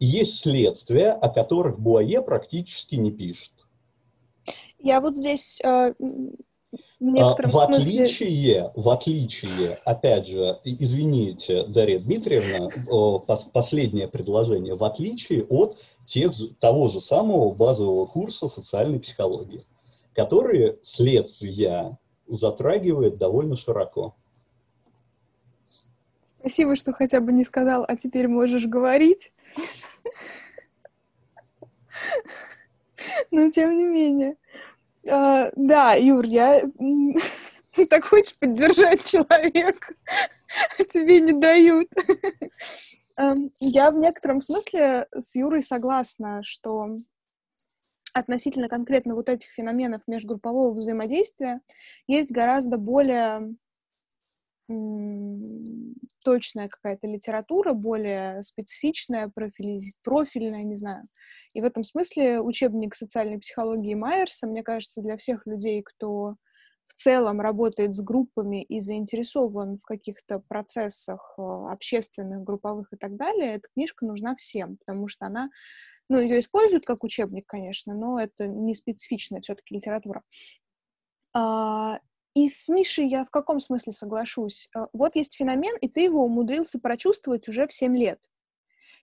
[0.00, 3.52] Есть следствия, о которых Буае практически не пишет.
[4.78, 5.92] Я вот здесь э,
[7.00, 8.72] в некотором в отличие, смысле...
[8.74, 13.18] в отличие, опять же, извините, Дарья Дмитриевна,
[13.52, 19.62] последнее предложение, в отличие от тех, того же самого базового курса социальной психологии,
[20.14, 24.14] который следствия затрагивает довольно широко.
[26.38, 29.32] Спасибо, что хотя бы не сказал, а теперь можешь говорить.
[33.30, 34.36] Но тем не менее.
[35.08, 36.62] А, да, Юр, я...
[37.88, 39.94] так хочешь поддержать человека,
[40.78, 41.88] а тебе не дают.
[43.60, 47.00] я в некотором смысле с Юрой согласна, что
[48.12, 51.60] относительно конкретно вот этих феноменов межгруппового взаимодействия
[52.06, 53.54] есть гораздо более
[56.24, 61.04] точная какая-то литература, более специфичная, профили, профильная, не знаю.
[61.54, 66.36] И в этом смысле учебник социальной психологии Майерса, мне кажется, для всех людей, кто
[66.90, 73.16] в целом работает с группами и заинтересован в каких-то процессах э, общественных, групповых и так
[73.16, 75.50] далее, эта книжка нужна всем, потому что она,
[76.08, 80.22] ну, ее используют как учебник, конечно, но это не специфичная все-таки литература.
[82.34, 84.68] И с Мишей я в каком смысле соглашусь?
[84.76, 88.20] Э, вот есть феномен, и ты его умудрился прочувствовать уже в 7 лет.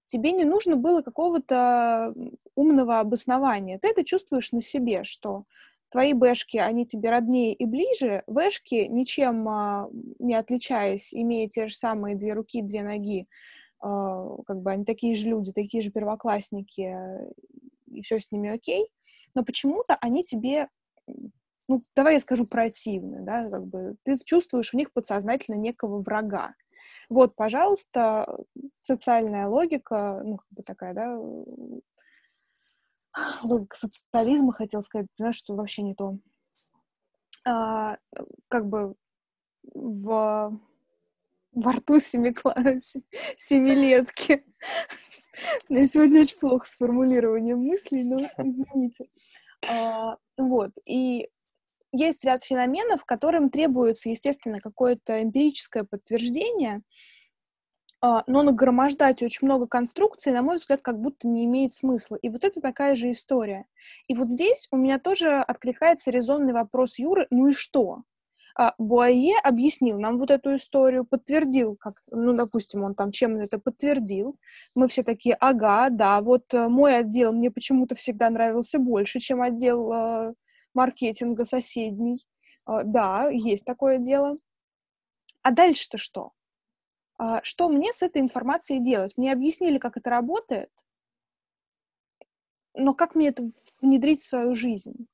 [0.06, 2.14] Тебе не нужно было какого-то
[2.56, 3.78] умного обоснования.
[3.80, 5.44] Ты это чувствуешь на себе, что
[5.90, 11.76] твои бэшки, они тебе роднее и ближе, бэшки, ничем а, не отличаясь, имея те же
[11.76, 13.28] самые две руки, две ноги,
[13.80, 16.96] а, как бы они такие же люди, такие же первоклассники,
[17.88, 18.88] и все с ними окей,
[19.34, 20.70] но почему-то они тебе
[21.68, 26.54] ну, давай я скажу противны, да, как бы ты чувствуешь в них подсознательно некого врага.
[27.10, 28.38] Вот, пожалуйста,
[28.76, 31.18] социальная логика, ну, как бы такая, да,
[33.44, 36.18] логика социализма, хотел сказать, понимаешь, что вообще не то.
[37.46, 37.98] А,
[38.50, 38.96] как бы
[39.74, 40.60] в,
[41.54, 42.56] во рту семикла...
[43.38, 44.46] семилетки.
[45.70, 49.06] Я сегодня очень плохо с формулированием мыслей, но извините.
[49.68, 51.30] А, вот, и
[51.92, 56.80] есть ряд феноменов, которым требуется, естественно, какое-то эмпирическое подтверждение,
[58.00, 62.16] а, но нагромождать очень много конструкций, на мой взгляд, как будто не имеет смысла.
[62.18, 63.66] И вот это такая же история.
[64.08, 68.04] И вот здесь у меня тоже откликается резонный вопрос Юры, ну и что?
[68.56, 73.60] А, Буае объяснил нам вот эту историю, подтвердил, как, ну, допустим, он там чем это
[73.60, 74.36] подтвердил.
[74.76, 79.44] Мы все такие, ага, да, вот э, мой отдел мне почему-то всегда нравился больше, чем
[79.44, 80.34] отдел э,
[80.78, 82.26] маркетинга соседний.
[82.66, 84.36] А, да, есть такое дело.
[85.42, 86.32] А дальше-то что?
[87.18, 89.18] А, что мне с этой информацией делать?
[89.18, 90.72] Мне объяснили, как это работает,
[92.74, 93.44] но как мне это
[93.82, 95.08] внедрить в свою жизнь?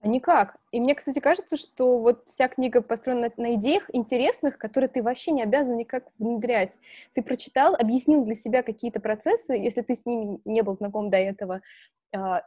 [0.00, 0.58] А никак.
[0.70, 5.32] И мне, кстати, кажется, что вот вся книга построена на идеях интересных, которые ты вообще
[5.32, 6.78] не обязан никак внедрять.
[7.14, 11.16] Ты прочитал, объяснил для себя какие-то процессы, если ты с ними не был знаком до
[11.16, 11.62] этого,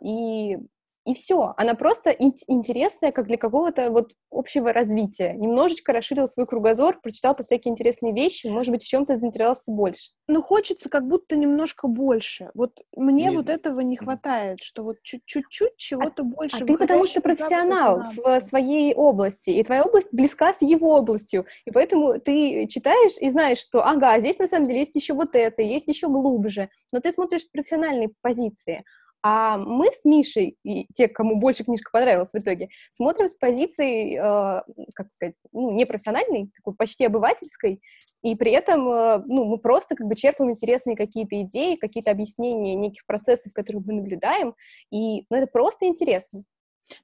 [0.02, 0.60] и
[1.06, 1.54] и все.
[1.58, 5.34] Она просто ин- интересная, как для какого-то вот общего развития.
[5.34, 10.12] Немножечко расширил свой кругозор, прочитал по всякие интересные вещи, может быть, в чем-то заинтересовался больше.
[10.28, 12.52] Ну, хочется как будто немножко больше.
[12.54, 13.60] Вот мне не вот знаю.
[13.60, 16.58] этого не хватает, что вот чуть-чуть чего-то а, больше.
[16.58, 21.46] А ты потому что профессионал в своей области, и твоя область близка с его областью,
[21.66, 25.30] и поэтому ты читаешь и знаешь, что, ага, здесь на самом деле есть еще вот
[25.34, 28.84] это, есть еще глубже, но ты смотришь с профессиональной позиции.
[29.24, 34.16] А мы с Мишей, и те, кому больше книжка понравилась в итоге, смотрим с позиции,
[34.16, 34.64] э,
[34.96, 37.82] как сказать, ну, непрофессиональной, такой почти обывательской,
[38.24, 42.74] и при этом э, ну, мы просто как бы черпаем интересные какие-то идеи, какие-то объяснения
[42.76, 44.56] неких процессов, которые мы наблюдаем,
[44.92, 46.44] и ну, это просто интересно.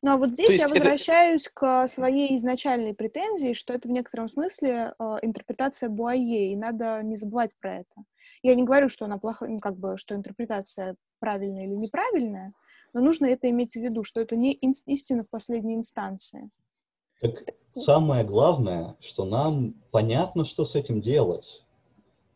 [0.02, 1.52] Ну а вот здесь я возвращаюсь это...
[1.54, 7.16] к своей изначальной претензии, что это в некотором смысле э, интерпретация Буае, и надо не
[7.16, 8.04] забывать про это.
[8.42, 12.54] Я не говорю, что она плохая, ну, как бы, что интерпретация правильная или неправильная,
[12.94, 16.50] но нужно это иметь в виду, что это не истина в последней инстанции.
[17.22, 21.64] Так самое главное, что нам понятно, что с этим делать.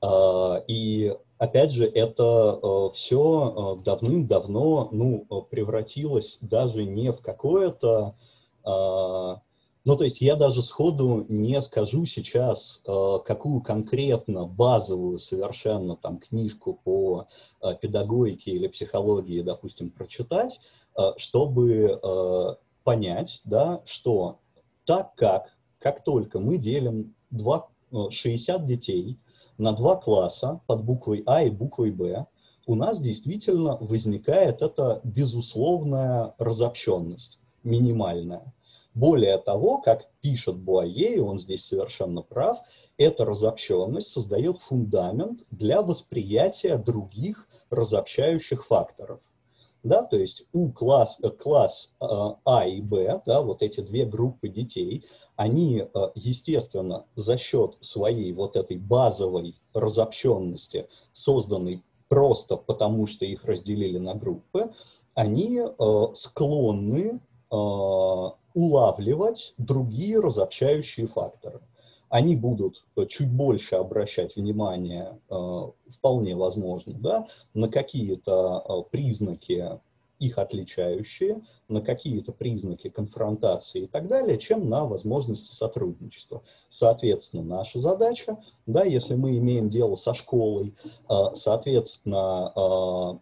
[0.01, 8.15] А, и опять же, это э, все э, давным-давно ну, превратилось даже не в какое-то
[8.63, 9.41] а,
[9.83, 16.19] ну, то есть я даже сходу не скажу сейчас, э, какую конкретно базовую совершенно там
[16.19, 17.27] книжку по
[17.61, 20.59] э, педагогике или психологии, допустим, прочитать,
[20.97, 24.39] э, чтобы понять, да, что
[24.85, 27.67] так как, как только мы делим 2,
[28.09, 29.19] 60 детей
[29.57, 32.25] на два класса под буквой А и буквой Б,
[32.65, 38.53] у нас действительно возникает эта безусловная разобщенность, минимальная.
[38.93, 42.59] Более того, как пишет Буае, и он здесь совершенно прав,
[42.97, 49.21] эта разобщенность создает фундамент для восприятия других разобщающих факторов.
[49.83, 52.05] Да, то есть у класс, э, класс э,
[52.45, 58.31] А и Б, да, вот эти две группы детей, они, э, естественно, за счет своей
[58.31, 64.71] вот этой базовой разобщенности, созданной просто потому, что их разделили на группы,
[65.13, 65.61] они
[66.13, 67.19] склонны
[67.51, 71.61] улавливать другие разобщающие факторы.
[72.11, 79.79] Они будут э, чуть больше обращать внимание, э, вполне возможно, да, на какие-то э, признаки
[80.19, 86.43] их отличающие, на какие-то признаки конфронтации и так далее, чем на возможности сотрудничества.
[86.69, 90.75] Соответственно, наша задача, да, если мы имеем дело со школой,
[91.33, 93.19] соответственно,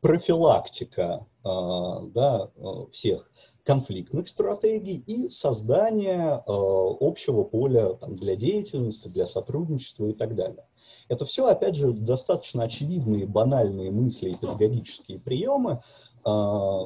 [0.00, 2.50] профилактика да,
[2.92, 3.32] всех
[3.64, 10.66] конфликтных стратегий и создания э, общего поля для деятельности, для сотрудничества и так далее.
[11.08, 15.82] Это все, опять же, достаточно очевидные, банальные мысли и педагогические приемы,
[16.24, 16.78] э,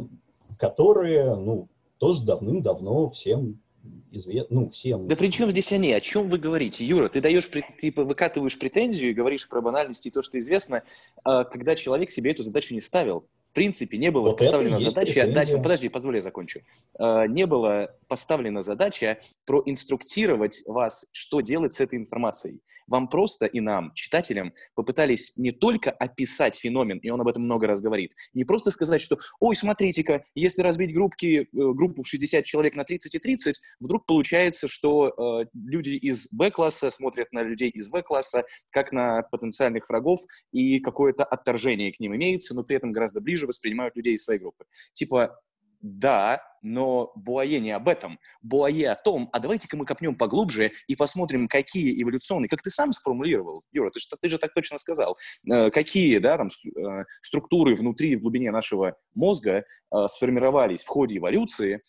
[0.59, 3.61] которые, ну, тоже давным-давно всем
[4.11, 5.07] известны, ну, всем.
[5.07, 5.93] Да при чем здесь они?
[5.93, 6.85] О чем вы говорите?
[6.85, 10.83] Юра, ты даешь, ты выкатываешь претензию и говоришь про банальности и то, что известно,
[11.25, 15.51] э, когда человек себе эту задачу не ставил принципе, не было вот поставлена задача дать...
[15.51, 16.61] Подожди, позволь, я закончу.
[16.99, 22.61] Э, не было поставлена задача проинструктировать вас, что делать с этой информацией.
[22.87, 27.67] Вам просто и нам, читателям, попытались не только описать феномен, и он об этом много
[27.67, 32.45] раз говорит, не просто сказать, что, ой, смотрите-ка, если разбить группки, э, группу в 60
[32.45, 35.09] человек на 30 и 30, вдруг получается, что
[35.43, 40.21] э, люди из Б-класса смотрят на людей из В-класса как на потенциальных врагов,
[40.53, 44.39] и какое-то отторжение к ним имеется, но при этом гораздо ближе воспринимают людей из своей
[44.39, 44.65] группы.
[44.93, 45.41] Типа,
[45.81, 48.19] да, но Буае не об этом.
[48.43, 52.93] Буае о том, а давайте-ка мы копнем поглубже и посмотрим, какие эволюционные, как ты сам
[52.93, 55.17] сформулировал, Юра, ты, ты же так точно сказал,
[55.51, 61.19] э, какие да, там, э, структуры внутри, в глубине нашего мозга э, сформировались в ходе
[61.19, 61.81] эволюции,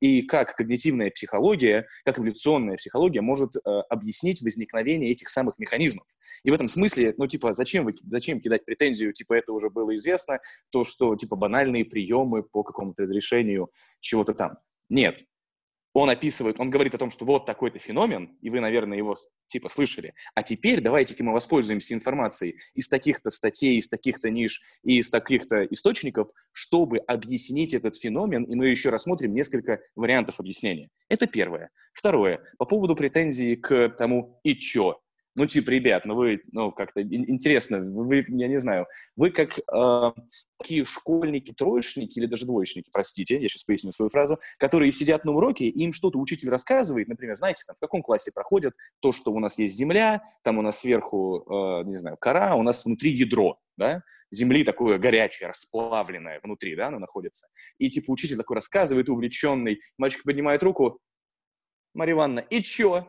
[0.00, 3.52] и как когнитивная психология, как эволюционная психология может
[3.88, 6.06] объяснить возникновение этих самых механизмов.
[6.44, 9.94] И в этом смысле, ну, типа, зачем, вы, зачем кидать претензию, типа, это уже было
[9.96, 14.58] известно, то, что, типа, банальные приемы по какому-то разрешению чего-то там.
[14.88, 15.24] Нет.
[15.98, 19.70] Он описывает, он говорит о том, что вот такой-то феномен, и вы, наверное, его типа
[19.70, 20.12] слышали.
[20.34, 25.64] А теперь давайте-ка мы воспользуемся информацией из таких-то статей, из таких-то ниш и из таких-то
[25.64, 30.90] источников, чтобы объяснить этот феномен, и мы еще рассмотрим несколько вариантов объяснения.
[31.08, 31.70] Это первое.
[31.94, 32.40] Второе.
[32.58, 35.00] По поводу претензий к тому «и чё?».
[35.36, 40.12] Ну, типа, ребят, ну вы, ну, как-то интересно, вы, я не знаю, вы как э,
[40.58, 45.32] такие школьники, троечники или даже двоечники, простите, я сейчас поясню свою фразу, которые сидят на
[45.32, 49.38] уроке, им что-то учитель рассказывает, например, знаете, там, в каком классе проходят то, что у
[49.38, 53.58] нас есть земля, там у нас сверху, э, не знаю, кора, у нас внутри ядро.
[53.76, 57.48] да, земли такое горячее, расплавленное внутри, да, оно находится.
[57.76, 60.98] И, типа, учитель такой рассказывает, увлеченный, мальчик поднимает руку,
[61.92, 63.06] Марья Ивановна, и чё?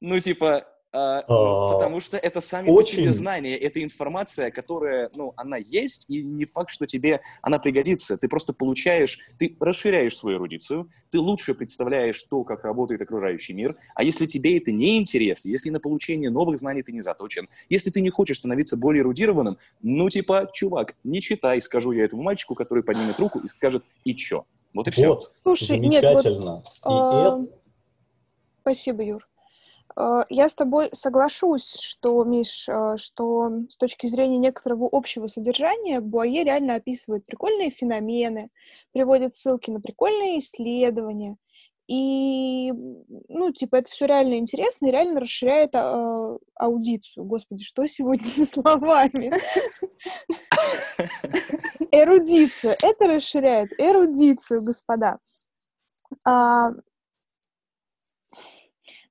[0.00, 0.66] Ну, типа,
[0.98, 2.96] а, ну, потому что это сами очень...
[2.96, 7.58] по себе знания, это информация, которая, ну, она есть, и не факт, что тебе она
[7.58, 8.16] пригодится.
[8.16, 13.76] Ты просто получаешь, ты расширяешь свою эрудицию, ты лучше представляешь то, как работает окружающий мир,
[13.94, 17.90] а если тебе это не интересно, если на получение новых знаний ты не заточен, если
[17.90, 22.54] ты не хочешь становиться более эрудированным, ну, типа, чувак, не читай, скажу я этому мальчику,
[22.54, 24.46] который поднимет руку и скажет, и чё?
[24.72, 25.08] Вот и все.
[25.08, 26.52] Вот, Слушай, замечательно.
[26.52, 27.28] Нет, вот, а...
[27.28, 27.48] это...
[28.62, 29.28] Спасибо, Юр.
[29.96, 36.00] Э, я с тобой соглашусь, что, Миш, э, что с точки зрения некоторого общего содержания
[36.00, 38.50] Буае реально описывает прикольные феномены,
[38.92, 41.36] приводит ссылки на прикольные исследования.
[41.88, 42.72] И,
[43.28, 47.24] ну, типа, это все реально интересно и реально расширяет а, аудицию.
[47.24, 49.32] Господи, что сегодня со словами?
[51.92, 52.74] Эрудицию.
[52.82, 55.18] Это расширяет эрудицию, господа.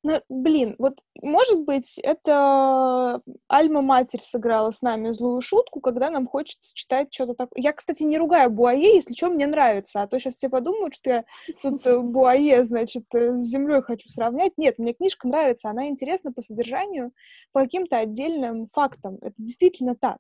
[0.08, 6.76] Ну, блин, вот, может быть, это Альма-Матерь сыграла с нами злую шутку, когда нам хочется
[6.76, 7.64] читать что-то такое.
[7.64, 11.10] Я, кстати, не ругаю Буае, если что, мне нравится, а то сейчас все подумают, что
[11.10, 11.26] я
[11.64, 14.52] тут э, Буае, значит, э, с землей хочу сравнять.
[14.58, 17.12] Нет, мне книжка нравится, она интересна по содержанию,
[17.52, 19.18] по каким-то отдельным фактам.
[19.24, 20.18] Это действительно так.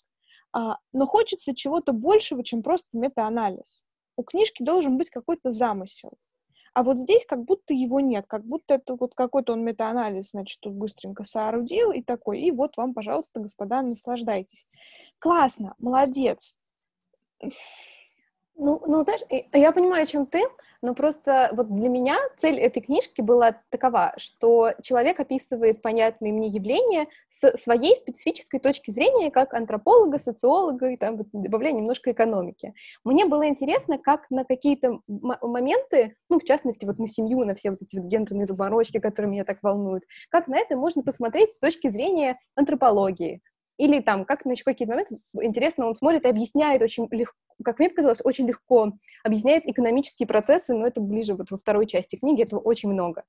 [0.51, 3.86] А, но хочется чего-то большего, чем просто метаанализ.
[4.17, 6.13] У книжки должен быть какой-то замысел.
[6.76, 10.59] А вот здесь как будто его нет, как будто это вот какой-то он метаанализ, значит,
[10.59, 14.65] тут быстренько соорудил и такой, и вот вам, пожалуйста, господа, наслаждайтесь.
[15.17, 16.57] Классно, молодец.
[18.57, 19.21] Ну, ну, знаешь,
[19.53, 20.41] я понимаю, о чем ты,
[20.81, 26.47] но просто вот для меня цель этой книжки была такова, что человек описывает понятные мне
[26.47, 32.73] явления с своей специфической точки зрения, как антрополога, социолога, и там вот, добавляя немножко экономики.
[33.03, 37.71] Мне было интересно, как на какие-то моменты, ну, в частности, вот на семью, на все
[37.71, 41.59] вот эти вот гендерные заморочки, которые меня так волнуют, как на это можно посмотреть с
[41.59, 43.41] точки зрения антропологии,
[43.78, 47.80] или там, как на еще какие-то моменты, интересно, он смотрит и объясняет очень легко, как
[47.80, 52.41] мне показалось, очень легко объясняет экономические процессы, но это ближе вот во второй части книги,
[52.41, 53.23] этого очень много.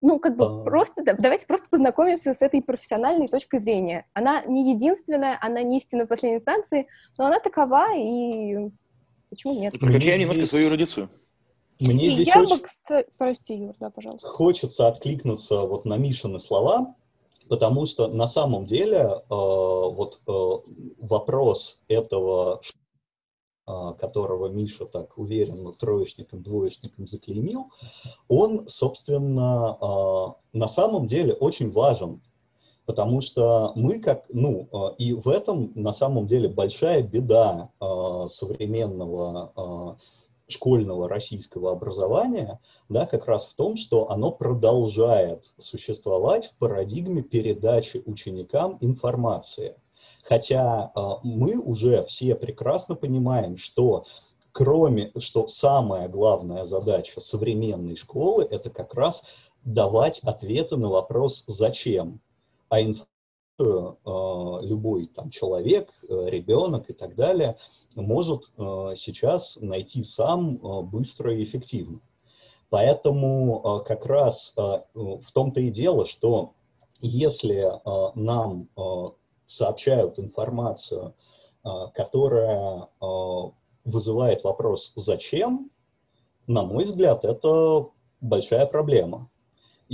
[0.00, 0.64] Ну, как бы а...
[0.64, 4.06] просто, да, давайте просто познакомимся с этой профессиональной точкой зрения.
[4.12, 6.86] Она не единственная, она не истина в последней инстанции,
[7.16, 8.70] но она такова, и
[9.30, 9.78] почему нет?
[9.78, 11.08] Прокачаем немножко свою эрудицию.
[11.80, 12.56] Мне и здесь я очень...
[12.56, 13.08] бы, кстати...
[13.18, 14.28] Прости, Юр, да, пожалуйста.
[14.28, 16.94] Хочется откликнуться вот на Мишины слова,
[17.48, 20.32] потому что на самом деле э, вот э,
[20.98, 22.60] вопрос этого
[23.66, 27.70] а, которого Миша так уверенно троечником, двоечником заклеймил,
[28.28, 32.20] он, собственно, на самом деле очень важен,
[32.84, 34.68] потому что мы как, ну,
[34.98, 37.70] и в этом на самом деле большая беда
[38.28, 39.96] современного
[40.48, 48.02] школьного российского образования, да, как раз в том, что оно продолжает существовать в парадигме передачи
[48.04, 49.76] ученикам информации.
[50.22, 54.04] Хотя а, мы уже все прекрасно понимаем, что
[54.52, 59.22] кроме, что самая главная задача современной школы– это как раз
[59.64, 62.20] давать ответы на вопрос «зачем?».
[62.68, 63.13] А информацию э,
[63.58, 67.56] любой там, человек, э, ребенок и так далее
[67.94, 72.00] может э, сейчас найти сам э, быстро и эффективно.
[72.70, 74.60] Поэтому э, как раз э,
[74.94, 76.54] в том-то и дело, что
[77.00, 78.82] если э, нам э,
[79.46, 81.14] сообщают информацию,
[81.62, 83.50] а, которая а,
[83.84, 85.70] вызывает вопрос «зачем?»,
[86.46, 87.88] на мой взгляд, это
[88.20, 89.30] большая проблема.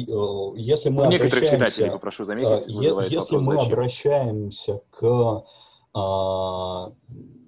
[0.09, 3.73] Э, если мы У некоторых читателей, попрошу заметить, э, Если мы «зачем?».
[3.73, 5.45] обращаемся к
[5.93, 6.93] а,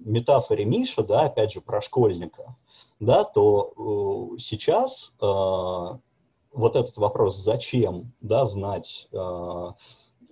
[0.03, 2.55] метафоре Миша, да, опять же, про школьника,
[2.99, 9.07] да, то э, сейчас вот этот вопрос «зачем?», да, знать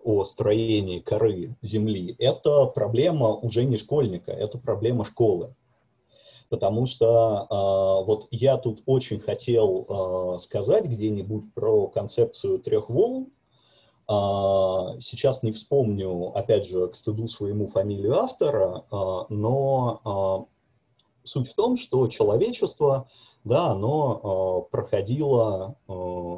[0.03, 5.55] о строении коры Земли, это проблема уже не школьника, это проблема школы.
[6.51, 13.27] Потому что э, вот я тут очень хотел э, сказать где-нибудь про концепцию трех волн.
[14.09, 18.95] Э, сейчас не вспомню, опять же, к стыду своему фамилию автора, э,
[19.29, 20.47] но
[21.23, 23.07] э, суть в том, что человечество,
[23.45, 26.37] да, оно э, проходило э,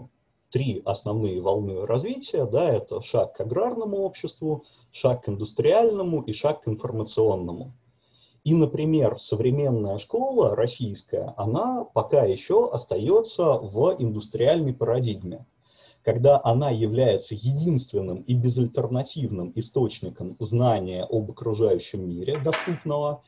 [0.51, 6.61] три основные волны развития, да, это шаг к аграрному обществу, шаг к индустриальному и шаг
[6.61, 7.73] к информационному.
[8.43, 15.45] И, например, современная школа российская, она пока еще остается в индустриальной парадигме.
[16.03, 23.23] когда она является единственным и безальтернативным источником знания об окружающем мире доступного.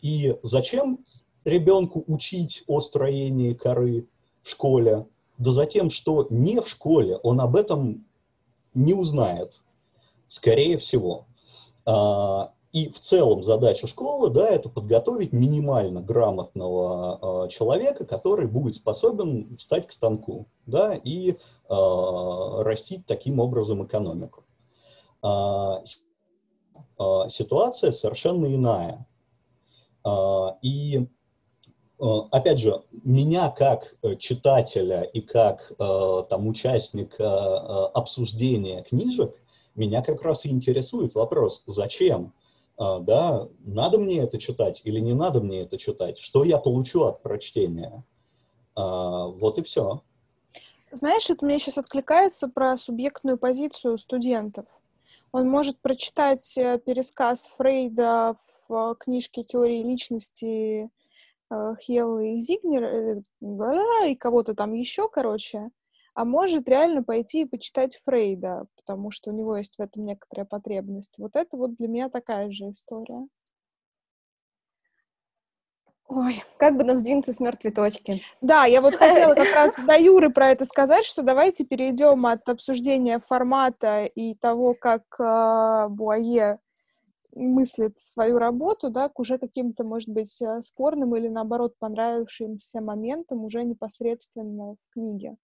[0.00, 1.00] И зачем
[1.44, 4.06] ребенку учить о строении коры
[4.42, 5.06] в школе?
[5.38, 8.06] Да за тем, что не в школе он об этом
[8.74, 9.60] не узнает,
[10.28, 11.26] скорее всего.
[12.72, 19.56] И в целом задача школы, да, это подготовить минимально грамотного э, человека, который будет способен
[19.56, 21.36] встать к станку, да, и э,
[21.68, 24.44] растить таким образом экономику.
[25.24, 25.82] Э,
[26.98, 29.04] э, ситуация совершенно иная.
[30.04, 31.08] Э, и
[32.30, 39.34] опять же, меня как читателя и как э, там участника э, обсуждения книжек,
[39.74, 42.32] меня как раз и интересует вопрос, зачем
[42.80, 47.22] да, надо мне это читать или не надо мне это читать, что я получу от
[47.22, 48.04] прочтения.
[48.74, 50.02] А, вот и все.
[50.90, 54.80] Знаешь, это мне сейчас откликается про субъектную позицию студентов.
[55.32, 58.34] Он может прочитать э, пересказ Фрейда
[58.68, 60.90] в э, книжке «Теории личности»
[61.50, 63.22] э, Хеллы и Зигнер,
[64.08, 65.70] и кого-то там еще, короче,
[66.14, 70.46] а может реально пойти и почитать Фрейда, потому что у него есть в этом некоторая
[70.46, 71.14] потребность.
[71.18, 73.26] Вот это вот для меня такая же история.
[76.12, 78.20] Ой, как бы нам сдвинуться с мертвой точки.
[78.40, 82.48] Да, я вот хотела как раз до Юры про это сказать, что давайте перейдем от
[82.48, 86.58] обсуждения формата и того, как э, Буае
[87.32, 93.44] мыслит свою работу, да, к уже каким-то, может быть, э, спорным или, наоборот, понравившимся моментам
[93.44, 95.36] уже непосредственно в книге.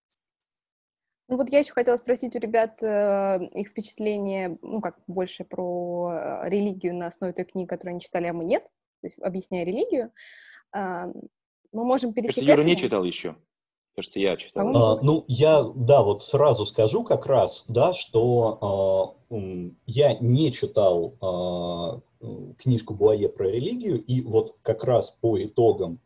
[1.29, 6.11] Ну вот я еще хотела спросить у ребят э, их впечатление, ну как больше про
[6.13, 9.65] э, религию на основе той книги, которую они читали, а мы нет, то есть объясняя
[9.65, 10.11] религию.
[10.73, 11.11] Э,
[11.73, 13.35] мы можем перейти Кажется, Юра не читал еще.
[13.93, 14.67] Кажется, я читал.
[14.77, 22.01] А, ну, я, да, вот сразу скажу как раз, да, что э, я не читал
[22.21, 25.99] э, книжку Буае про религию, и вот как раз по итогам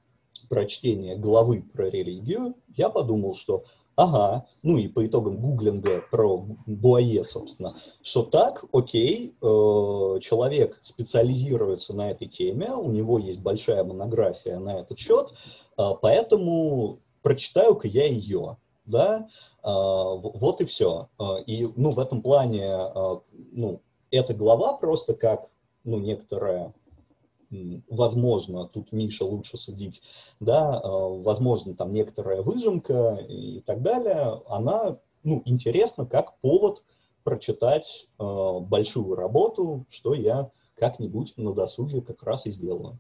[0.50, 3.66] прочтения главы про религию я подумал, что
[3.96, 7.70] Ага, ну и по итогам гуглинга про Буае, собственно,
[8.02, 14.80] что так, окей, э, человек специализируется на этой теме, у него есть большая монография на
[14.80, 15.34] этот счет,
[15.78, 19.28] э, поэтому прочитаю-ка я ее, да,
[19.64, 21.10] э, вот и все.
[21.20, 23.16] Э, и, ну, в этом плане, э,
[23.52, 25.50] ну, эта глава просто как,
[25.84, 26.74] ну, некоторая
[27.90, 30.02] возможно, тут Миша лучше судить,
[30.40, 36.84] да, э, возможно, там некоторая выжимка и так далее, она, ну, интересна как повод
[37.24, 43.00] прочитать э, большую работу, что я как-нибудь на досуге как раз и сделаю.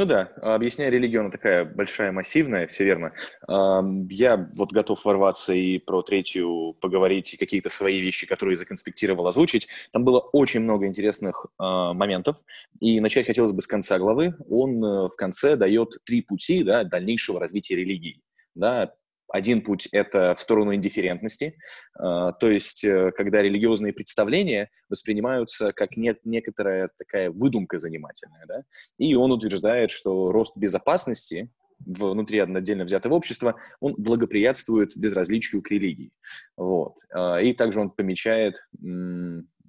[0.00, 3.12] Ну да, объясняя религию, она такая большая, массивная, все верно.
[3.46, 9.68] Я вот готов ворваться и про третью поговорить, и какие-то свои вещи, которые законспектировал, озвучить.
[9.92, 12.38] Там было очень много интересных а, моментов,
[12.80, 14.34] и начать хотелось бы с конца главы.
[14.48, 18.22] Он э, в конце дает три пути да, дальнейшего развития религии.
[18.54, 18.94] Да,
[19.30, 21.56] один путь— это в сторону индифферентности,
[21.98, 28.46] а, то есть э, когда религиозные представления воспринимаются как не, некоторая такая выдумка занимательная.
[28.46, 28.62] Да?
[28.98, 31.50] И он утверждает, что рост безопасности
[31.86, 36.12] внутри отдельно взятого общества, он благоприятствует безразличию к религии.
[36.56, 36.96] Вот.
[37.12, 38.56] А, и также он помечает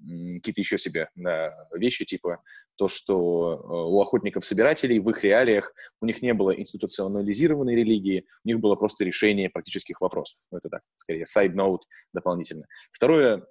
[0.01, 2.41] какие-то еще себе да, вещи, типа
[2.75, 8.47] то, что э, у охотников-собирателей в их реалиях у них не было институционализированной религии, у
[8.47, 10.41] них было просто решение практических вопросов.
[10.51, 11.81] Ну, это так, скорее, note
[12.13, 12.65] дополнительно.
[12.91, 13.45] Второе,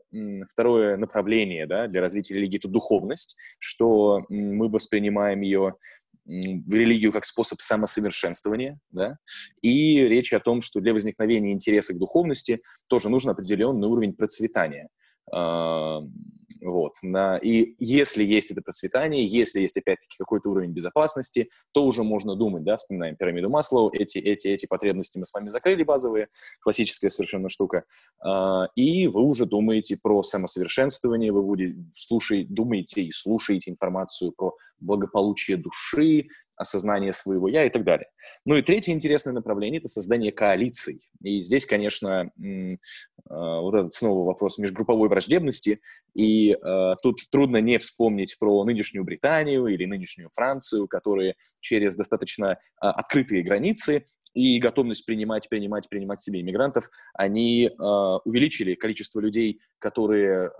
[0.48, 5.76] второе направление да, для развития религии– это духовность, что мы воспринимаем ее
[6.26, 9.18] религию как способ самосовершенствования, да,
[9.62, 14.88] и речь о том, что для возникновения интереса к духовности тоже нужен определенный уровень процветания.
[16.62, 16.96] Вот,
[17.42, 22.64] и если есть это процветание, если есть, опять-таки, какой-то уровень безопасности, то уже можно думать,
[22.64, 26.28] да, вспоминаем пирамиду Маслоу, эти, эти, эти потребности мы с вами закрыли базовые,
[26.60, 27.84] классическая совершенно штука,
[28.22, 28.28] э,
[28.76, 35.56] и вы уже думаете про самосовершенствование, вы будете, слушай, думаете и слушаете информацию про благополучие
[35.56, 36.28] души,
[36.60, 38.08] осознание своего «я» и так далее.
[38.44, 41.00] Ну и третье интересное направление– это создание коалиций.
[41.22, 42.30] И здесь, конечно,
[43.28, 45.80] а, вот этот снова вопрос межгрупповой враждебности,
[46.14, 52.52] и э, тут трудно не вспомнить про нынешнюю Британию или нынешнюю Францию, которые через достаточно
[52.52, 54.04] э, открытые границы
[54.34, 57.70] и готовность принимать, принимать, принимать себе иммигрантов, они
[58.24, 60.50] увеличили количество людей, которые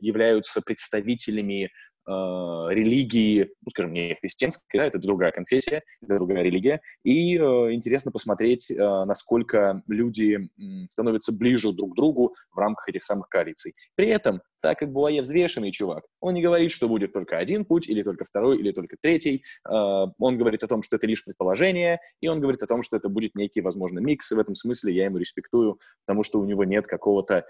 [0.00, 1.70] являются представителями
[2.06, 8.72] религии, ну, скажем, не христианской, да, это другая конфессия, это другая религия, и интересно посмотреть,
[8.76, 10.50] насколько люди
[10.88, 13.72] становятся ближе друг к другу в рамках этих самых коалиций.
[13.94, 17.88] При этом так как Буае взвешенный чувак, он не говорит, что будет только один путь,
[17.88, 19.44] или только второй, или только третий.
[19.64, 22.96] А, он говорит о том, что это лишь предположение, и он говорит о том, что
[22.96, 26.44] это будет некий, возможно, микс, и в этом смысле я ему респектую, потому что у
[26.44, 27.42] него нет какого-то э,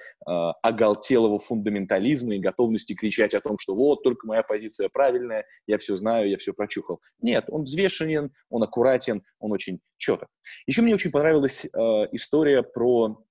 [0.63, 5.97] оголтелого фундаментализма и готовности кричать о том, что вот, только моя позиция правильная, я все
[5.97, 7.01] знаю, я все прочухал.
[7.21, 10.29] Нет, он взвешенен, он аккуратен, он очень четок.
[10.67, 11.79] Еще мне очень понравилась э,
[12.13, 13.23] история про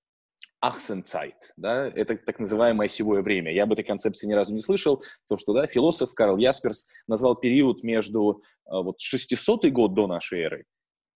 [0.62, 3.52] Ахсенцайт, да, это так называемое осевое время.
[3.52, 7.36] Я об этой концепции ни разу не слышал, то что, да, философ Карл Ясперс назвал
[7.36, 10.66] период между а, вот 600 год до нашей эры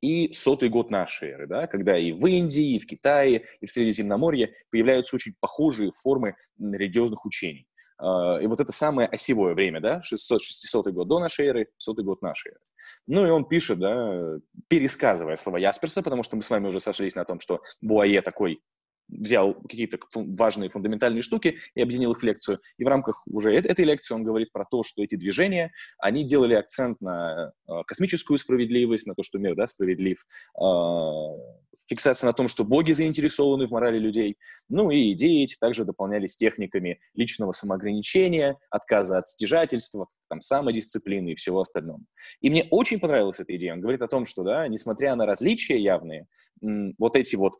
[0.01, 3.71] и сотый год нашей эры, да, когда и в Индии, и в Китае, и в
[3.71, 7.67] Средиземноморье появляются очень похожие формы религиозных учений.
[7.97, 11.93] А, и вот это самое осевое время, да, 600, 600 год до нашей эры, 100
[12.03, 12.59] год нашей эры.
[13.07, 17.15] Ну и он пишет, да, пересказывая слова Ясперса, потому что мы с вами уже сошлись
[17.15, 18.61] на том, что Буае такой
[19.07, 22.59] взял какие-то важные фундаментальные штуки и объединил их в лекцию.
[22.77, 26.55] И в рамках уже этой лекции он говорит про то, что эти движения, они делали
[26.55, 30.25] акцент на э, космическую справедливость, на то, что мир да, справедлив,
[30.59, 30.63] э,
[31.87, 34.37] фиксация на том, что боги заинтересованы в морали людей.
[34.69, 41.35] Ну и идеи эти также дополнялись техниками личного самоограничения, отказа от стяжательства, там, самодисциплины и
[41.35, 42.01] всего остального.
[42.41, 43.73] И мне очень понравилась эта идея.
[43.73, 46.27] Он говорит о том, что, да, несмотря на различия явные,
[46.97, 47.53] вот эти вот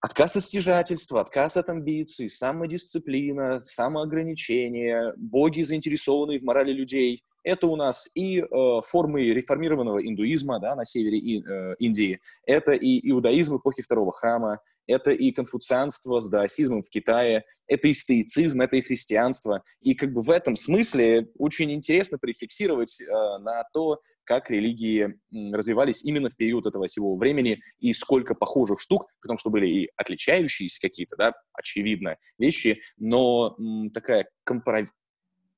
[0.00, 7.24] Отказ от стяжательства, отказ от амбиций, самодисциплина, самоограничение, боги, заинтересованные в морали людей.
[7.42, 8.46] Это у нас и э,
[8.86, 14.60] формы реформированного индуизма да, на севере и, э, Индии, это и иудаизм эпохи Второго храма,
[14.88, 19.62] это и конфуцианство с даосизмом в Китае, это и стоицизм, это и христианство.
[19.80, 23.06] И как бы в этом смысле очень интересно префиксировать э,
[23.38, 25.14] на то, как религии
[25.52, 29.90] развивались именно в период этого всего времени и сколько похожих штук, потому что были и
[29.96, 34.92] отличающиеся какие-то, да, очевидно, вещи, но м, такая компаратив,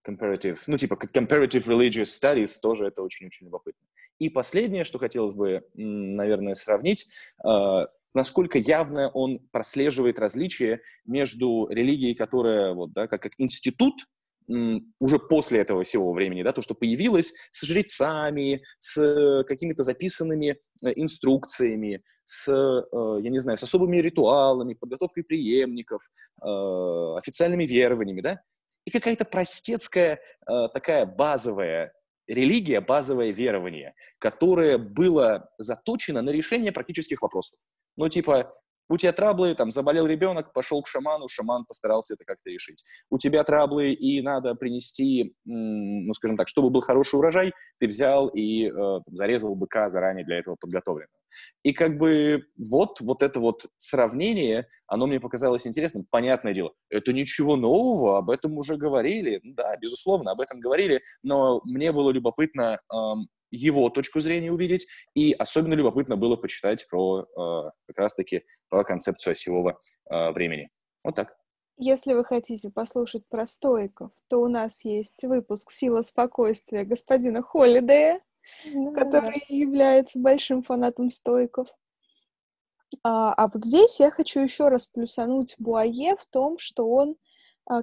[0.06, 3.86] comparative, ну, типа comparative religious studies тоже это очень-очень любопытно.
[4.18, 7.06] И последнее, что хотелось бы, наверное, сравнить,
[7.44, 14.06] э, насколько явно он прослеживает различия между религией, которая вот, да, как, как институт
[14.98, 20.92] уже после этого всего времени, да, то, что появилось с жрецами, с какими-то записанными э,
[20.96, 26.02] инструкциями, с, э, я не знаю, с особыми ритуалами, подготовкой преемников,
[26.42, 26.46] э,
[27.18, 28.42] официальными верованиями, да,
[28.84, 30.20] и какая-то простецкая
[30.72, 31.92] такая базовая
[32.26, 37.58] религия, базовое верование, которое было заточено на решение практических вопросов.
[37.96, 38.54] Ну, типа,
[38.90, 42.82] у тебя траблы, там, заболел ребенок, пошел к шаману, шаман постарался это как-то решить.
[43.08, 48.26] У тебя траблы, и надо принести, ну, скажем так, чтобы был хороший урожай, ты взял
[48.28, 51.20] и э, зарезал быка заранее для этого подготовленного.
[51.62, 56.04] И как бы вот, вот это вот сравнение, оно мне показалось интересным.
[56.10, 59.40] Понятное дело, это ничего нового, об этом уже говорили.
[59.44, 65.32] Да, безусловно, об этом говорили, но мне было любопытно эм, его точку зрения увидеть, и
[65.32, 69.80] особенно любопытно было почитать про э, как раз-таки про концепцию осевого
[70.10, 70.68] э, времени.
[71.04, 71.36] Вот так.
[71.76, 78.20] Если вы хотите послушать про стоиков, то у нас есть выпуск «Сила спокойствия» господина Холидея,
[78.64, 81.68] да, который является большим фанатом стоиков.
[83.02, 87.16] А, а вот здесь я хочу еще раз плюсануть Буае в том, что он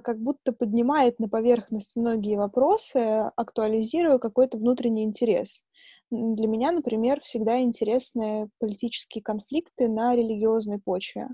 [0.02, 5.62] как будто поднимает на поверхность многие вопросы, актуализируя какой-то внутренний интерес.
[6.10, 11.28] Для меня, например, всегда интересны политические конфликты на религиозной почве.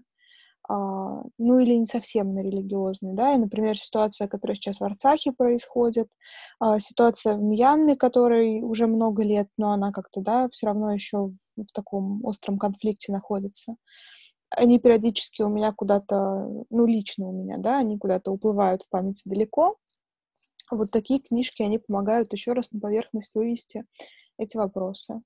[0.66, 5.32] А, ну или не совсем на религиозной, да, и, например, ситуация, которая сейчас в Арцахе
[5.32, 6.08] происходит,
[6.58, 11.26] а, ситуация в Мьянме, которой уже много лет, но она как-то, да, все равно еще
[11.26, 13.76] в, в таком остром конфликте находится
[14.56, 19.28] они периодически у меня куда-то, ну, лично у меня, да, они куда-то уплывают в памяти
[19.28, 19.76] далеко.
[20.70, 23.84] Вот такие книжки, они помогают еще раз на поверхность вывести
[24.38, 25.22] эти вопросы.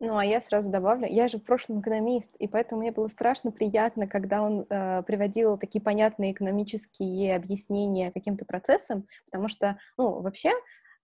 [0.00, 3.50] Ну, а я сразу добавлю, я же в прошлом экономист, и поэтому мне было страшно
[3.50, 10.52] приятно, когда он э, приводил такие понятные экономические объяснения каким-то процессам, потому что, ну, вообще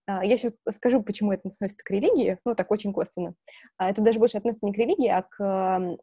[0.06, 3.34] я сейчас скажу, почему это относится к религии, ну, так очень косвенно.
[3.78, 5.96] А, это даже больше относится не к религии, а к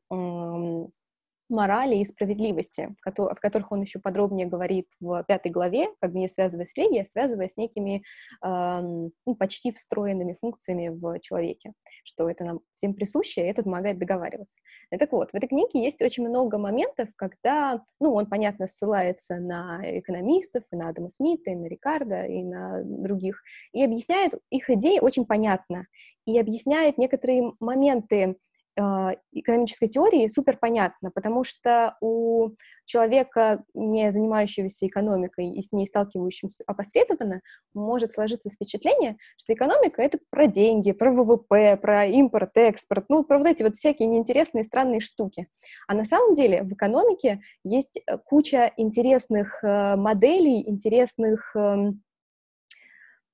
[1.51, 6.29] морали и справедливости, в которых он еще подробнее говорит в пятой главе, как бы не
[6.29, 8.03] связывая с религией, а связывая с некими
[8.43, 11.73] э, ну, почти встроенными функциями в человеке,
[12.03, 14.59] что это нам всем присуще, и это помогает договариваться.
[14.91, 19.35] И так вот, в этой книге есть очень много моментов, когда, ну, он, понятно, ссылается
[19.35, 23.41] на экономистов, и на Адама Смита, и на Рикардо, и на других,
[23.73, 25.85] и объясняет их идеи очень понятно,
[26.25, 28.37] и объясняет некоторые моменты,
[28.77, 32.51] экономической теории супер понятно, потому что у
[32.85, 37.41] человека, не занимающегося экономикой и с ней сталкивающимся опосредованно,
[37.73, 43.37] может сложиться впечатление, что экономика— это про деньги, про ВВП, про импорт, экспорт, ну, про
[43.37, 45.47] вот эти вот всякие неинтересные странные штуки.
[45.87, 52.01] А на самом деле в экономике есть э, куча интересных э, моделей, интересных эм,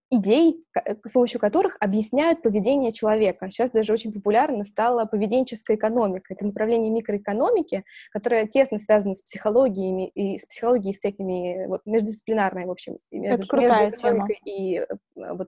[0.10, 3.50] идей, э, с помощью которых объясняют поведение человека.
[3.50, 6.34] Сейчас даже очень популярно стала поведенческая экономика.
[6.34, 12.66] Это направление микроэкономики, которое тесно связано с психологией и с психологией, с всякими вот междисциплинарной,
[12.66, 14.28] в общем, между, Это крутая между тема.
[14.46, 14.86] и э,
[15.16, 15.48] вот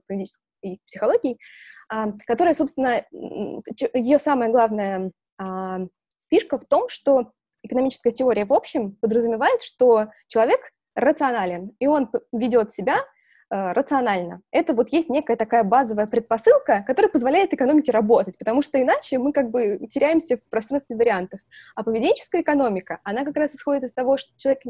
[0.62, 1.38] и психологией,
[1.88, 3.04] а, которая, собственно,
[3.94, 5.80] ее самая главная а,
[6.28, 7.32] фишка в том, что
[7.62, 10.60] экономическая теория в общем подразумевает, что человек
[10.94, 13.04] рационален, и он ведет себя
[13.50, 14.40] рационально.
[14.50, 19.32] Это вот есть некая такая базовая предпосылка, которая позволяет экономике работать, потому что иначе мы
[19.32, 21.40] как бы теряемся в пространстве вариантов.
[21.74, 24.62] А поведенческая экономика, она как раз исходит из того, что человек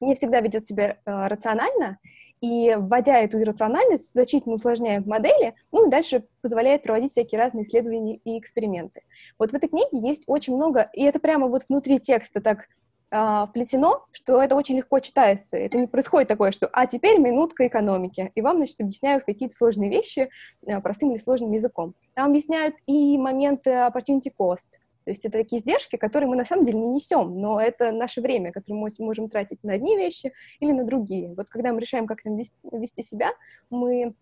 [0.00, 1.98] не всегда ведет себя э, рационально,
[2.40, 8.16] и вводя эту иррациональность, значительно усложняет модели, ну и дальше позволяет проводить всякие разные исследования
[8.24, 9.02] и эксперименты.
[9.38, 12.66] Вот в этой книге есть очень много, и это прямо вот внутри текста так
[13.16, 15.56] а, вплетено, что это очень легко читается.
[15.56, 19.88] Это не происходит такое, что «а теперь минутка экономики», и вам, значит, объясняют какие-то сложные
[19.88, 20.28] вещи
[20.66, 21.94] а, простым или сложным языком.
[22.14, 24.68] Там объясняют и моменты opportunity cost,
[25.06, 28.20] то есть это такие издержки, которые мы на самом деле не несем, но это наше
[28.20, 31.32] время, которое мы можем тратить на одни вещи или на другие.
[31.36, 33.30] Вот когда мы решаем, как нам вести, себя,
[33.70, 34.14] мы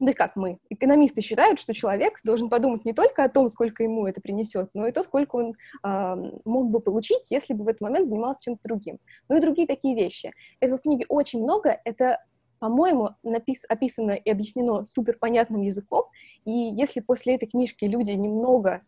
[0.00, 4.06] да как мы, экономисты считают, что человек должен подумать не только о том, сколько ему
[4.06, 7.82] это принесет, но и то, сколько он э, мог бы получить, если бы в этот
[7.82, 8.98] момент занимался чем-то другим.
[9.28, 10.32] Ну и другие такие вещи.
[10.58, 11.78] Этого в книге очень много.
[11.84, 12.18] Это
[12.58, 16.04] по-моему, напис- описано и объяснено супер понятным языком,
[16.44, 18.80] и если после этой книжки люди немного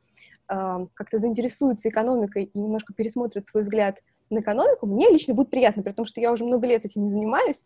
[0.48, 3.96] э, как-то заинтересуются экономикой и немножко пересмотрят свой взгляд
[4.28, 7.10] на экономику, мне лично будет приятно, при том, что я уже много лет этим не
[7.10, 7.64] занимаюсь,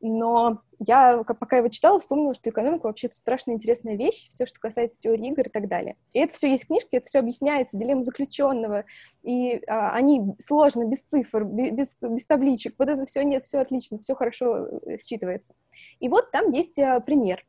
[0.00, 5.00] но я, пока его читала, вспомнила, что экономика вообще-то страшно интересная вещь, все, что касается
[5.00, 5.96] теории игр и так далее.
[6.12, 8.84] И это все есть в книжке, это все объясняется, дилемма заключенного,
[9.22, 13.98] и а, они сложно, без цифр, без, без табличек, вот это все нет, все отлично,
[13.98, 15.52] все хорошо э, считывается.
[15.98, 17.44] И вот там есть а, пример,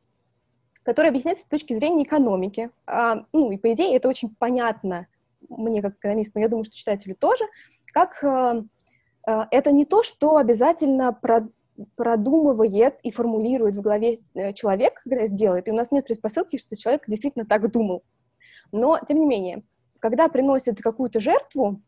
[0.82, 2.70] который объясняется с точки зрения экономики.
[2.86, 5.06] А, ну, и по идее это очень понятно
[5.48, 7.44] мне как экономисту, но я думаю, что читателю тоже,
[7.94, 11.48] как а, это не то, что обязательно про
[11.96, 16.56] продумывает и формулирует в голове э, человек, когда это делает, и у нас нет предпосылки,
[16.56, 18.02] что человек действительно так думал.
[18.72, 19.62] Но, тем не менее,
[19.98, 21.80] когда приносят какую-то жертву,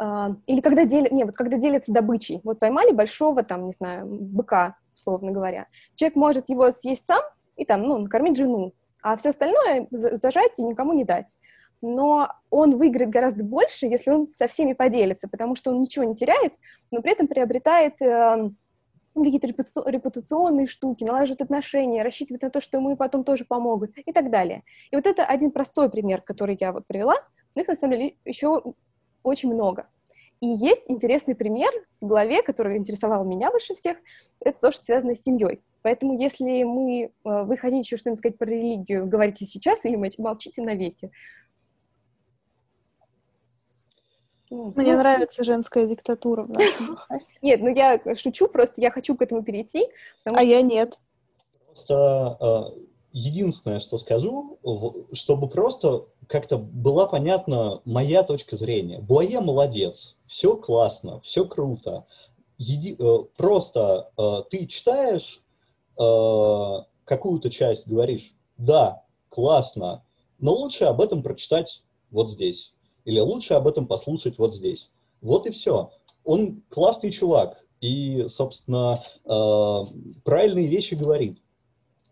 [0.00, 4.06] э, или когда делят, не, вот когда делятся добычей, вот поймали большого, там, не знаю,
[4.06, 7.22] быка, условно говоря, человек может его съесть сам
[7.56, 8.72] и там, ну, накормить жену,
[9.02, 11.38] а все остальное зажать и никому не дать.
[11.82, 16.14] Но он выиграет гораздо больше, если он со всеми поделится, потому что он ничего не
[16.14, 16.54] теряет,
[16.90, 18.50] но при этом приобретает э,
[19.24, 24.30] какие-то репутационные штуки, налаживают отношения, рассчитывают на то, что ему потом тоже помогут и так
[24.30, 24.62] далее.
[24.90, 27.14] И вот это один простой пример, который я вот привела,
[27.54, 28.62] но их на самом деле еще
[29.22, 29.88] очень много.
[30.40, 33.96] И есть интересный пример в главе, который интересовал меня больше всех,
[34.40, 35.62] это то, что связано с семьей.
[35.82, 40.62] Поэтому если мы, э, вы хотите еще что-нибудь сказать про религию, говорите сейчас или молчите
[40.62, 41.10] навеки.
[44.50, 47.38] Мне ну, нравится женская диктатура в нашем подкасте.
[47.42, 49.88] Нет, ну я шучу, просто я хочу к этому перейти.
[50.24, 50.40] А что...
[50.40, 50.96] я нет.
[51.66, 52.80] Просто э,
[53.12, 54.58] единственное, что скажу,
[55.12, 59.00] чтобы просто как-то была понятна моя точка зрения.
[59.00, 62.06] Буае молодец, все классно, все круто.
[62.56, 62.96] Еди...
[62.98, 65.42] Э, просто э, ты читаешь
[67.06, 70.04] какую-то часть, говоришь, да, классно,
[70.38, 72.74] но лучше об этом прочитать вот здесь
[73.06, 74.90] или лучше об этом послушать вот здесь.
[75.22, 75.92] Вот и все.
[76.24, 81.40] Он классный чувак и, собственно, э, правильные вещи говорит.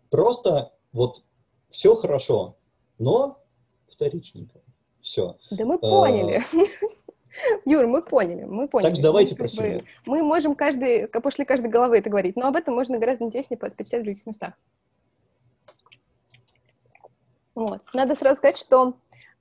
[0.09, 1.21] Просто вот
[1.69, 2.55] все хорошо,
[2.97, 3.43] но
[3.87, 4.61] вторичненько.
[5.01, 5.37] Все.
[5.51, 6.41] Да мы поняли.
[6.53, 6.65] Э,
[7.65, 8.93] Юр, мы поняли, мы поняли.
[8.93, 9.83] Так давайте про семью.
[10.05, 14.01] Мы можем каждый, после каждой головы это говорить, но об этом можно гораздо интереснее почитать
[14.01, 14.53] в других местах.
[17.53, 17.81] Вот.
[17.93, 18.95] Надо сразу сказать, что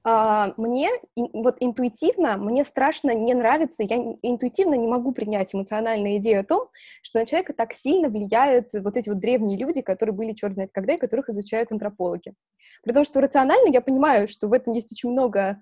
[0.04, 6.44] мне вот интуитивно, мне страшно не нравится, я интуитивно не могу принять эмоциональную идею о
[6.44, 6.68] том,
[7.00, 10.72] что на человека так сильно влияют вот эти вот древние люди, которые были черт знает
[10.74, 12.34] когда и которых изучают антропологи.
[12.82, 15.58] При том, что рационально я понимаю, что в этом есть очень много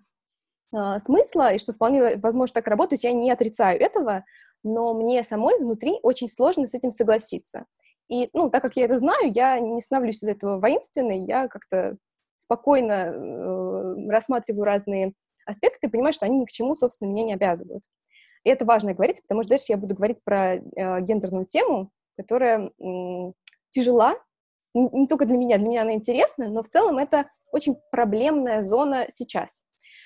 [0.75, 4.25] э, смысла, и что вполне возможно так работать, я не отрицаю этого,
[4.65, 7.67] но мне самой внутри очень сложно с этим согласиться.
[8.09, 11.97] И, ну, так как я это знаю, я не становлюсь из этого воинственной, я как-то
[12.43, 15.13] спокойно э, рассматриваю разные
[15.47, 17.85] аспекты и понимаю, что они ни к чему, собственно, меня не обязывают.
[18.45, 20.61] И это важно говорить, потому что дальше я буду говорить про э,
[21.01, 23.33] гендерную тему, которая э,
[23.71, 24.17] тяжела,
[24.75, 28.63] не, не только для меня, для меня она интересна, но в целом это очень проблемная
[28.63, 29.63] зона сейчас.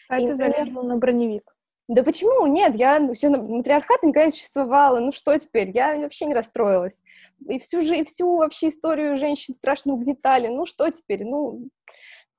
[0.09, 1.57] Катя и, залезла на броневик.
[1.89, 2.47] Да почему?
[2.47, 4.99] Нет, я все матриархата никогда не существовало.
[4.99, 5.71] Ну что теперь?
[5.71, 7.01] Я вообще не расстроилась.
[7.49, 10.49] И всю же, и всю вообще историю женщин страшно угнетали.
[10.49, 11.25] Ну что теперь?
[11.25, 11.69] Ну,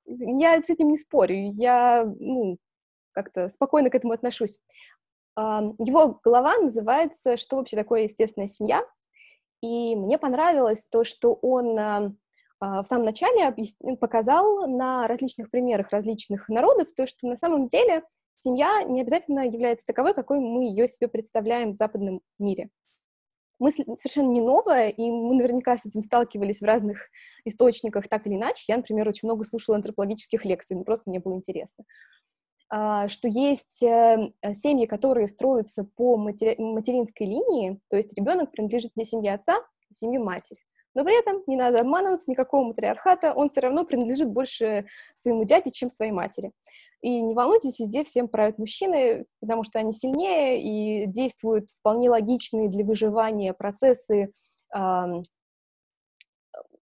[0.08, 2.58] я с этим не спорю, я ну,
[3.12, 4.58] как-то спокойно к этому отношусь.
[5.36, 8.82] Его глава называется «Что вообще такое естественная семья?»
[9.62, 12.12] И мне понравилось то, что он а,
[12.60, 13.54] в самом начале
[14.00, 18.02] показал на различных примерах различных народов, то, что на самом деле
[18.38, 22.70] семья не обязательно является таковой, какой мы ее себе представляем в западном мире
[23.58, 27.08] мысль совершенно не новая, и мы наверняка с этим сталкивались в разных
[27.44, 28.64] источниках так или иначе.
[28.68, 31.84] Я, например, очень много слушала антропологических лекций, ну, просто мне было интересно.
[32.70, 38.92] А, что есть э, семьи, которые строятся по матери- материнской линии, то есть ребенок принадлежит
[38.96, 40.60] не семье отца, а семье матери.
[40.94, 45.70] Но при этом не надо обманываться, никакого матриархата, он все равно принадлежит больше своему дяде,
[45.70, 46.52] чем своей матери.
[47.00, 52.68] И не волнуйтесь, везде всем правят мужчины, потому что они сильнее и действуют вполне логичные
[52.68, 54.32] для выживания процессы,
[54.74, 54.78] э,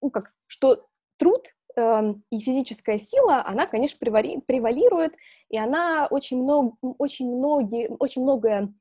[0.02, 0.86] ну, как, что
[1.16, 1.46] труд
[1.76, 5.14] э, и физическая сила, она, конечно, превали, превалирует,
[5.48, 8.74] и она очень, много, очень, многие, очень многое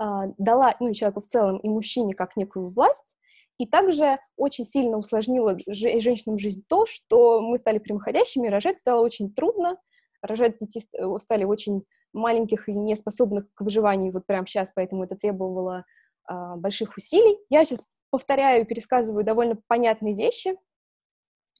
[0.00, 0.04] э,
[0.38, 3.16] дала ну, и человеку в целом, и мужчине как некую власть,
[3.58, 9.34] и также очень сильно усложнила женщинам жизнь то, что мы стали прямоходящими, рожать стало очень
[9.34, 9.76] трудно,
[10.22, 15.14] рожать детей э, стали очень маленьких и неспособных к выживанию вот прямо сейчас, поэтому это
[15.14, 15.84] требовало
[16.24, 17.38] а, больших усилий.
[17.48, 20.56] Я сейчас повторяю, пересказываю довольно понятные вещи,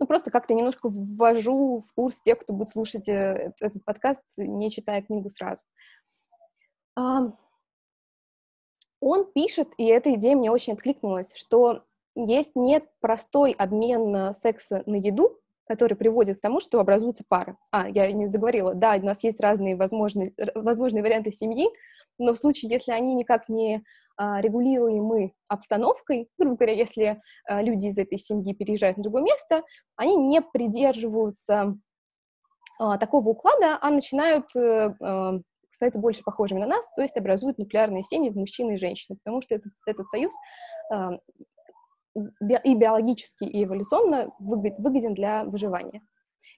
[0.01, 4.71] ну, просто как-то немножко ввожу в курс тех, кто будет слушать э, этот подкаст, не
[4.71, 5.65] читая книгу сразу.
[6.97, 7.37] Он
[9.35, 11.85] пишет, и эта идея мне очень откликнулась, что
[12.15, 15.39] есть нет простой обмен секса на еду,
[15.71, 17.57] который приводит к тому, что образуются пары.
[17.71, 18.75] А, я не договорила.
[18.75, 21.69] Да, у нас есть разные возможные, возможные варианты семьи,
[22.19, 23.85] но в случае, если они никак не
[24.17, 29.63] а, регулируемы обстановкой, грубо говоря, если а, люди из этой семьи переезжают на другое место,
[29.95, 31.79] они не придерживаются
[32.81, 35.39] а, такого уклада, а начинают э, а,
[35.71, 39.55] становятся больше похожими на нас, то есть образуют нуклеарные семьи мужчины и женщины, потому что
[39.55, 40.35] этот, этот союз
[42.15, 46.03] и биологически, и эволюционно выгоден для выживания.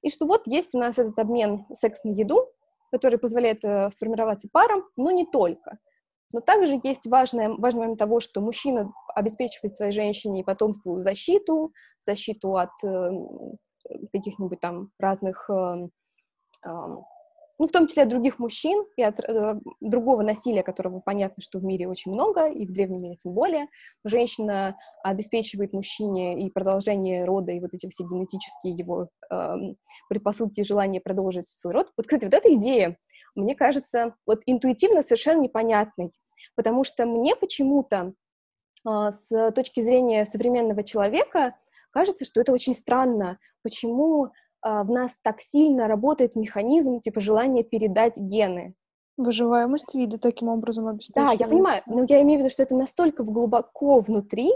[0.02, 2.48] И что вот есть у нас этот обмен секс на еду,
[2.90, 5.78] который позволяет э, сформироваться парам, но не только.
[6.32, 11.72] Но также есть важное, важный момент того, что мужчина обеспечивает своей женщине и потомству защиту,
[12.00, 13.10] защиту от э,
[14.12, 15.88] каких-нибудь там разных э,
[17.62, 21.60] ну, в том числе от других мужчин и от э, другого насилия, которого понятно, что
[21.60, 23.68] в мире очень много, и в древнем мире тем более.
[24.04, 29.54] Женщина обеспечивает мужчине и продолжение рода, и вот эти все генетические его э,
[30.08, 31.92] предпосылки и желания продолжить свой род.
[31.96, 32.96] Вот, кстати, вот эта идея,
[33.36, 36.10] мне кажется, вот интуитивно совершенно непонятной,
[36.56, 38.12] потому что мне почему-то
[38.84, 41.54] э, с точки зрения современного человека
[41.92, 44.32] кажется, что это очень странно, почему
[44.62, 48.74] в нас так сильно работает механизм типа желания передать гены.
[49.16, 51.38] Выживаемость вида таким образом обеспечивается.
[51.38, 54.50] Да, я понимаю, но я имею в виду, что это настолько глубоко внутри,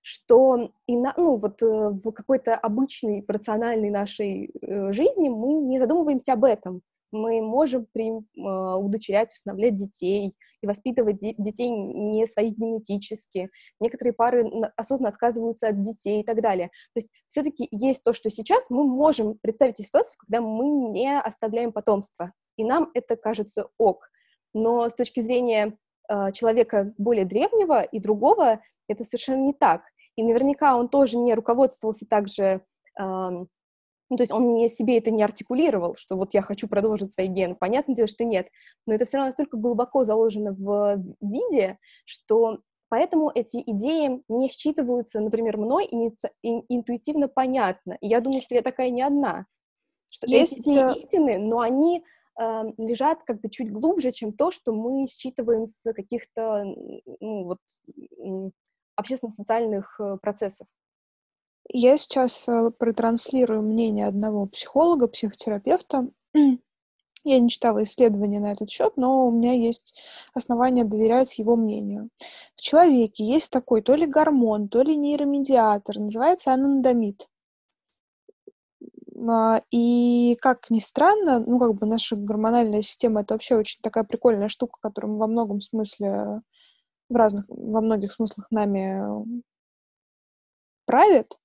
[0.00, 5.80] что и на, ну, вот, э, в какой-то обычной, рациональной нашей э, жизни мы не
[5.80, 6.82] задумываемся об этом
[7.12, 13.50] мы можем при, э, удочерять, усыновлять детей и воспитывать де- детей не своих генетически.
[13.80, 16.68] Некоторые пары осознанно отказываются от детей и так далее.
[16.94, 21.72] То есть все-таки есть то, что сейчас мы можем представить ситуацию, когда мы не оставляем
[21.72, 24.08] потомство, и нам это кажется ок.
[24.54, 25.76] Но с точки зрения
[26.08, 29.82] э, человека более древнего и другого, это совершенно не так.
[30.16, 32.62] И наверняка он тоже не руководствовался также
[32.98, 33.44] э,
[34.08, 37.26] ну, то есть он не, себе это не артикулировал, что вот я хочу продолжить свои
[37.26, 37.56] гены.
[37.56, 38.48] Понятное дело, что нет.
[38.86, 45.20] Но это все равно настолько глубоко заложено в виде, что поэтому эти идеи не считываются,
[45.20, 47.98] например, мной и, не, и интуитивно понятно.
[48.00, 49.46] И я думаю, что я такая не одна.
[50.08, 50.58] Что Есть...
[50.58, 52.04] эти истины, но они
[52.40, 56.64] э, лежат как бы чуть глубже, чем то, что мы считываем с каких-то
[57.20, 57.58] ну, вот,
[58.94, 60.68] общественно-социальных э, процессов.
[61.68, 66.08] Я сейчас э, протранслирую мнение одного психолога, психотерапевта.
[67.24, 69.98] Я не читала исследования на этот счет, но у меня есть
[70.32, 72.08] основания доверять его мнению.
[72.54, 77.26] В человеке есть такой то ли гормон, то ли нейромедиатор, называется анандамид.
[79.28, 84.04] А, и как ни странно, ну, как бы наша гормональная система— это вообще очень такая
[84.04, 86.42] прикольная штука, которую во многом смысле,
[87.08, 89.42] в разных, во многих смыслах нами
[90.84, 91.38] правит.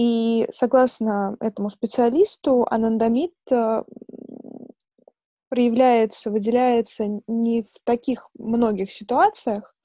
[0.00, 3.82] И согласно этому специалисту, анандамид э,
[5.50, 9.76] проявляется, выделяется не в таких многих ситуациях,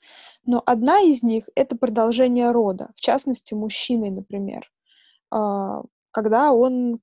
[0.45, 4.71] но одна из них— это продолжение рода, в частности, мужчиной, например,
[5.31, 7.01] а, когда он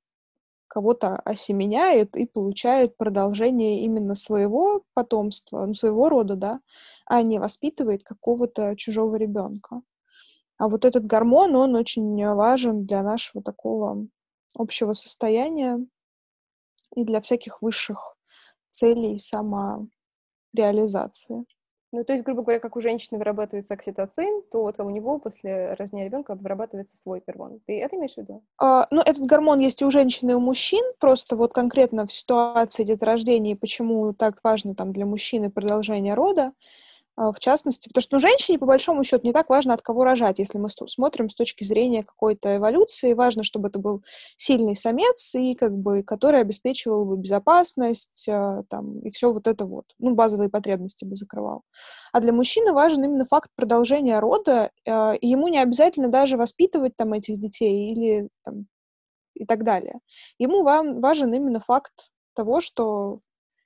[0.67, 6.61] кого-то осеменяет и получает продолжение именно своего потомства, своего рода, да,
[7.05, 9.83] а не воспитывает какого-то чужого ребенка.
[10.63, 14.07] А вот этот гормон, он очень важен для нашего такого
[14.57, 15.85] общего состояния
[16.95, 18.17] и для всяких высших
[18.71, 21.45] целей самореализации.
[21.91, 25.75] Ну, то есть, грубо говоря, как у женщины вырабатывается окситоцин, то вот у него после
[25.75, 27.59] рождения ребенка вырабатывается свой гормон.
[27.67, 28.45] Ты это имеешь в виду?
[28.57, 30.85] А, ну, этот гормон есть и у женщин, и у мужчин.
[31.01, 36.53] Просто вот конкретно в ситуации деторождения, почему так важно там для мужчины продолжение рода,
[37.17, 40.39] в частности, потому что ну, женщине, по большому счету, не так важно, от кого рожать.
[40.39, 44.03] Если мы смотрим с точки зрения какой-то эволюции, важно, чтобы это был
[44.37, 49.67] сильный самец, и как бы, который обеспечивал бы безопасность, а, там, и все вот это
[49.67, 49.85] вот.
[49.99, 51.63] Ну, базовые потребности бы закрывал.
[52.13, 56.97] А для мужчины важен именно факт продолжения рода, а, и ему не обязательно даже воспитывать
[56.97, 58.67] там этих детей или там,
[59.35, 60.01] и так далее.
[60.39, 63.21] Ему вам важен именно факт того, что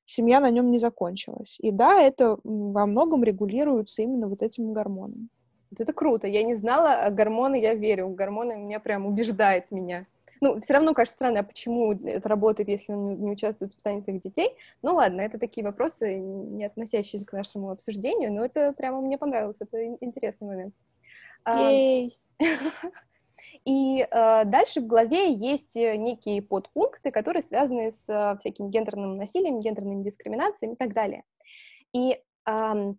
[0.06, 1.56] семья на нем не закончилась.
[1.60, 5.28] И да, это во многом регулируется именно вот этим гормоном.
[5.70, 6.26] Вот это круто.
[6.26, 8.08] Я не знала, а гормоны я верю.
[8.08, 10.06] Гормоны меня прям убеждает меня.
[10.40, 14.00] Ну, все равно кажется странно, а почему это работает, если он не участвует в воспитании
[14.00, 14.50] своих детей.
[14.82, 19.56] Ну ладно, это такие вопросы, не относящиеся к нашему обсуждению, но это прямо мне понравилось,
[19.60, 20.74] это интересный момент.
[21.48, 22.18] Ей!
[23.66, 29.16] И э, дальше в главе есть э, некие подпункты, которые связаны с э, всяким гендерным
[29.16, 31.24] насилием, гендерными дискриминациями и так далее.
[31.92, 32.94] И э,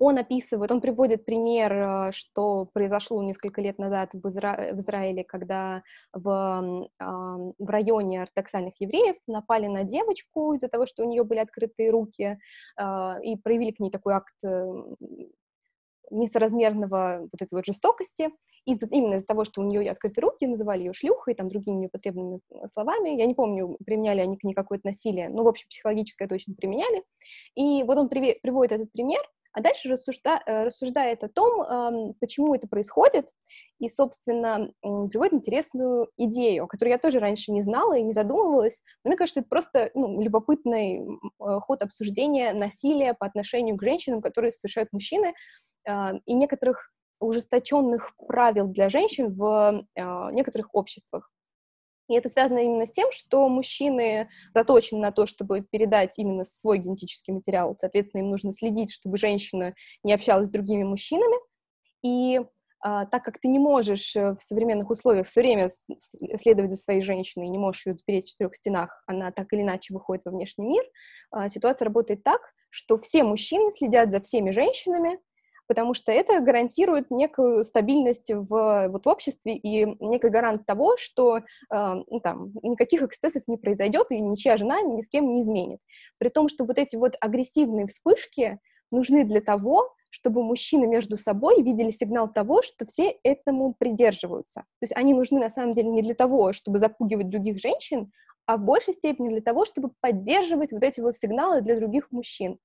[0.00, 4.70] он описывает, он приводит пример, э, что произошло несколько лет назад в, Изра...
[4.72, 5.82] в Израиле, когда
[6.12, 11.90] в, в районе ортодоксальных евреев напали на девочку из-за того, что у нее были открытые
[11.90, 12.38] руки,
[12.80, 14.44] э, и проявили к ней такой акт
[16.10, 18.30] несоразмерного вот этой вот жестокости,
[18.64, 22.40] из именно из-за того, что у нее открыты руки, называли ее шлюхой, там, другими непотребными
[22.50, 23.10] э, словами.
[23.10, 27.02] Я не помню, применяли они к ней какое-то насилие, но, в общем, психологическое точно применяли.
[27.54, 29.20] И вот он приводит этот пример,
[29.52, 33.26] а дальше рассужда, э, рассуждает о том, почему это происходит,
[33.78, 38.82] и, собственно, приводит интересную идею, о которой я тоже раньше не знала и не задумывалась.
[39.04, 44.20] Но мне кажется, это просто ну, любопытный э, ход обсуждения насилия по отношению к женщинам,
[44.20, 45.34] которые совершают мужчины,
[46.26, 51.30] и некоторых ужесточенных правил для женщин в а, некоторых обществах.
[52.08, 56.78] И это связано именно с тем, что мужчины заточены на то, чтобы передать именно свой
[56.78, 57.76] генетический материал.
[57.78, 59.74] Соответственно, им нужно следить, чтобы женщина
[60.04, 61.36] не общалась с другими мужчинами.
[62.02, 62.40] И
[62.80, 67.02] а, так как ты не можешь э, в современных условиях все время следовать за своей
[67.02, 70.66] женщиной, не можешь ее запереть в четырех стенах, она так или иначе выходит во внешний
[70.66, 70.84] мир,
[71.30, 75.18] а, ситуация работает так, что все мужчины следят за всеми женщинами,
[75.68, 81.38] потому что это гарантирует некую стабильность в, вот, в обществе и некий гарант того, что
[81.38, 85.78] э, ну, там, никаких эксцессов не произойдет и ничья жена ни с кем не изменит.
[86.18, 88.58] При том, что вот эти вот агрессивные вспышки
[88.90, 94.60] нужны для того, чтобы мужчины между собой видели сигнал того, что все этому придерживаются.
[94.80, 98.10] То есть они нужны на самом деле не для того, чтобы запугивать других женщин,
[98.46, 102.58] а в большей степени для того, чтобы поддерживать вот эти вот сигналы для других мужчин.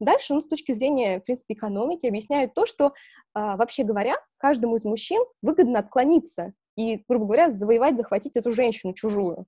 [0.00, 2.92] Дальше он с точки зрения, в принципе, экономики объясняет то, что,
[3.34, 8.94] а, вообще говоря, каждому из мужчин выгодно отклониться и, грубо говоря, завоевать, захватить эту женщину
[8.94, 9.46] чужую.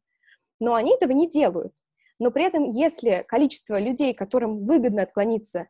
[0.61, 1.75] Но они этого не делают.
[2.19, 5.67] Но при этом, если количество людей, которым выгодно отклониться,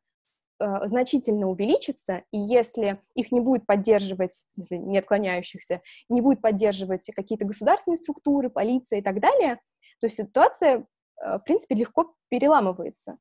[0.60, 5.80] а, значительно увеличится, и если их не будет поддерживать, в смысле, не отклоняющихся,
[6.10, 9.58] не будет поддерживать какие-то государственные структуры, полиция и так далее,
[10.00, 10.86] то ситуация,
[11.18, 13.16] а, в принципе, легко переламывается.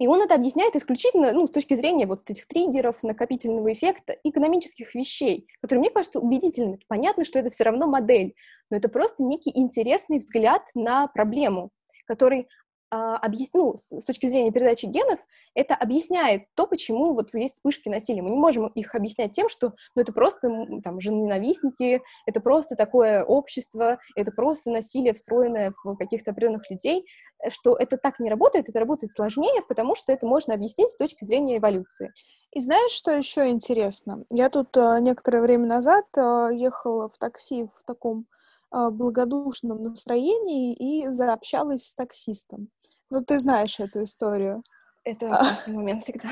[0.00, 4.94] И он это объясняет исключительно ну, с точки зрения вот этих триггеров, накопительного эффекта, экономических
[4.94, 6.80] вещей, которые, мне кажется, убедительными.
[6.88, 8.34] Понятно, что это все равно модель,
[8.70, 11.70] но это просто некий интересный взгляд на проблему,
[12.06, 12.48] который
[12.90, 13.50] объяс...
[13.54, 15.20] ну, с, точки зрения передачи генов,
[15.54, 18.22] это объясняет то, почему вот есть вспышки насилия.
[18.22, 23.24] Мы не можем их объяснять тем, что ну, это просто там женоненавистники, это просто такое
[23.24, 27.06] общество, это просто насилие, встроенное в каких-то определенных людей,
[27.44, 30.96] э, что это так не работает, это работает сложнее, потому что это можно объяснить с
[30.96, 32.12] точки зрения эволюции.
[32.52, 34.24] И знаешь, что еще интересно?
[34.30, 38.26] Я тут э, некоторое время назад э, ехала в такси в таком
[38.70, 42.68] благодушном настроении и заобщалась с таксистом.
[43.10, 44.62] Ну, ты знаешь эту историю.
[45.04, 46.28] Это классный момент всегда.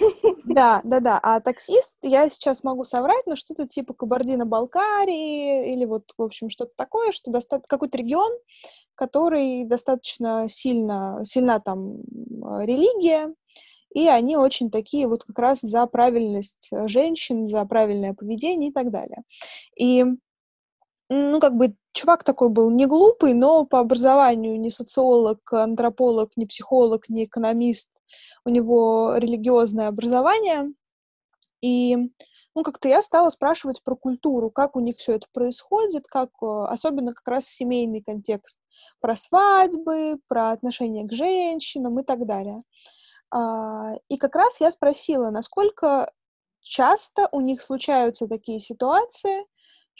[0.44, 1.20] Да, да, да.
[1.22, 6.72] А таксист, я сейчас могу соврать, но что-то типа Кабардино-Балкарии или вот, в общем, что-то
[6.74, 8.32] такое, что достаточно какой-то регион,
[8.94, 11.98] который достаточно сильно, сильна там
[12.62, 13.34] религия,
[13.94, 18.72] и они очень такие вот как раз за правильность э, женщин, за правильное поведение и
[18.72, 19.22] так далее.
[19.78, 20.04] И,
[21.08, 26.46] ну, как бы чувак такой был не глупый, но по образованию не социолог, антрополог, не
[26.46, 27.88] психолог, не экономист.
[28.44, 30.72] У него религиозное образование.
[31.60, 31.96] И
[32.54, 36.46] ну, как-то я стала спрашивать про культуру, как у них все это происходит, как, э,
[36.68, 38.58] особенно как раз семейный контекст,
[39.00, 42.62] про свадьбы, про отношение к женщинам и так далее.
[43.30, 46.12] А, и как раз я спросила, насколько
[46.60, 49.46] часто у них случаются такие ситуации,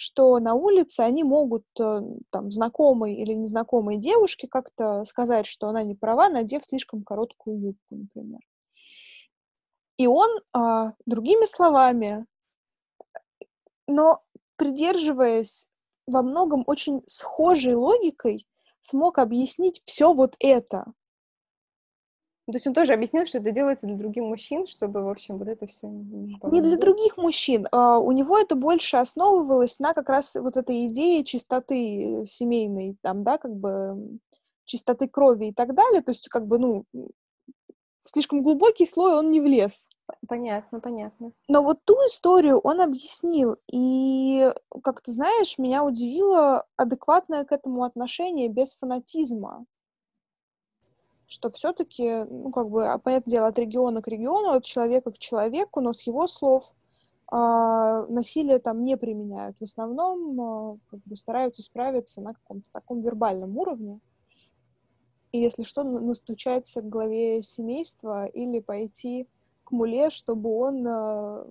[0.01, 5.83] что на улице они могут э, там знакомой или незнакомой девушке как-то сказать, что она
[5.83, 8.39] не права, надев слишком короткую юбку, например.
[9.97, 12.27] И он, а, другими словами,
[13.89, 14.23] но
[14.55, 15.67] придерживаясь
[16.07, 18.47] во многом очень схожей логикой,
[18.79, 20.93] смог объяснить все вот это.
[22.49, 25.37] Ну, то есть он тоже объяснил, что это делается для других мужчин, чтобы, в общем,
[25.37, 25.87] вот это все...
[25.87, 27.67] Не для других мужчин.
[27.73, 33.23] А, у него это больше основывалось на как раз вот этой идее чистоты семейной, там,
[33.23, 34.19] да, как бы
[34.65, 36.01] чистоты крови и так далее.
[36.01, 39.91] То есть, как бы, ну, в слишком глубокий слой он не влез.
[40.27, 41.33] Понятно, понятно.
[41.49, 44.51] Но вот ту историю он объяснил, и,
[44.83, 49.67] как ты знаешь, меня удивило адекватное к этому отношение без фанатизма
[51.29, 55.19] что все-таки, ну, как бы, а, понятное дело, от региона к региону, от человека к
[55.19, 56.75] человеку, но с его слов
[57.31, 59.57] э, насилие там не применяют.
[59.61, 64.01] В основном э, как бы стараются справиться на каком-то таком вербальном уровне.
[65.33, 69.29] И если что, настучаться к главе семейства или пойти
[69.65, 71.45] к муле, чтобы он э,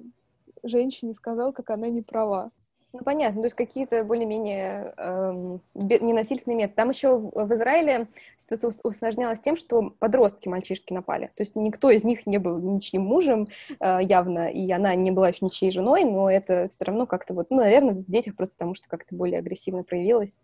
[0.63, 2.49] женщине сказал, как она не права.
[2.97, 6.75] Ну, понятно, то есть какие-то более-менее эм, ненасильственные методы.
[6.75, 11.27] Там еще в Израиле ситуация усложнялась тем, что подростки, мальчишки напали.
[11.35, 15.29] То есть никто из них не был ничьим мужем э, явно, и она не была
[15.29, 18.73] еще ничьей женой, но это все равно как-то вот, ну, наверное, в детях просто потому,
[18.73, 20.39] что как-то более агрессивно проявилось.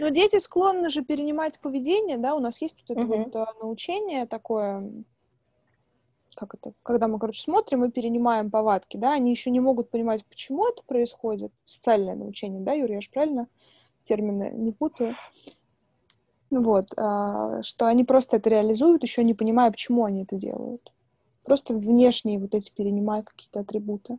[0.00, 3.24] Но дети склонны же перенимать поведение, да, у нас есть вот это uh-huh.
[3.24, 4.90] вот а, научение такое,
[6.36, 10.24] как это, когда мы, короче, смотрим и перенимаем повадки, да, они еще не могут понимать,
[10.26, 11.52] почему это происходит.
[11.64, 13.48] Социальное научение, да, Юрий, я же правильно
[14.02, 15.16] термины не путаю.
[16.50, 20.92] Вот, а, что они просто это реализуют, еще не понимая, почему они это делают.
[21.44, 24.18] Просто внешние вот эти перенимают какие-то атрибуты.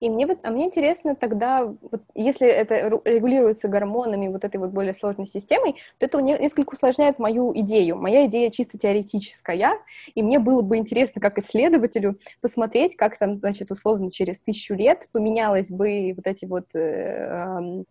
[0.00, 4.70] И мне вот, а мне интересно тогда, вот, если это регулируется гормонами, вот этой вот
[4.70, 7.96] более сложной системой, то это несколько усложняет мою идею.
[7.96, 9.78] Моя идея чисто теоретическая,
[10.14, 15.08] и мне было бы интересно, как исследователю, посмотреть, как там, значит, условно через тысячу лет
[15.12, 17.82] поменялось бы вот эти вот э, Э,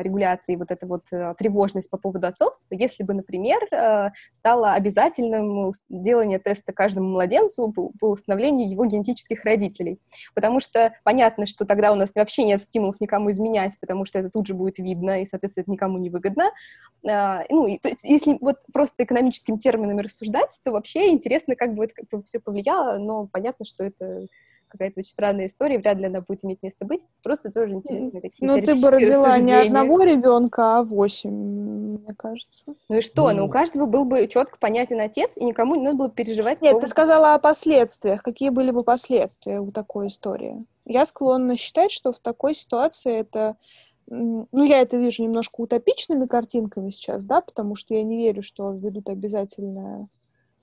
[0.00, 5.72] регуляции вот эта вот э, тревожность по поводу отцовства, если бы, например, э, стало обязательным
[5.88, 9.98] делание теста каждому младенцу по установлению его генетических родителей.
[10.34, 14.30] Потому что понятно, что тогда у нас вообще нет стимулов никому изменять, потому что это
[14.30, 16.50] тут же будет видно, и, соответственно, это никому не выгодно.
[17.02, 22.40] Ну, и, если вот просто экономическими терминами рассуждать, то вообще интересно, как бы это все
[22.40, 24.26] повлияло, но понятно, что это
[24.72, 27.02] какая-то очень странная история, вряд ли она будет иметь место быть.
[27.22, 32.64] Просто тоже интересные такие Ну, ты бы родила не одного ребенка, а восемь, мне кажется.
[32.88, 33.30] Ну и что?
[33.30, 36.62] Ну, ну у каждого был бы четко понятен отец, и никому не надо было переживать.
[36.62, 38.22] Нет, ты сказала о последствиях.
[38.22, 40.64] Какие были бы последствия у такой истории?
[40.86, 43.56] Я склонна считать, что в такой ситуации это
[44.08, 48.72] ну, я это вижу немножко утопичными картинками сейчас, да, потому что я не верю, что
[48.72, 50.08] введут обязательное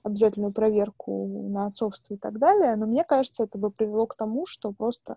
[0.02, 4.46] обязательную проверку на отцовство и так далее, но мне кажется, это бы привело к тому,
[4.46, 5.16] что просто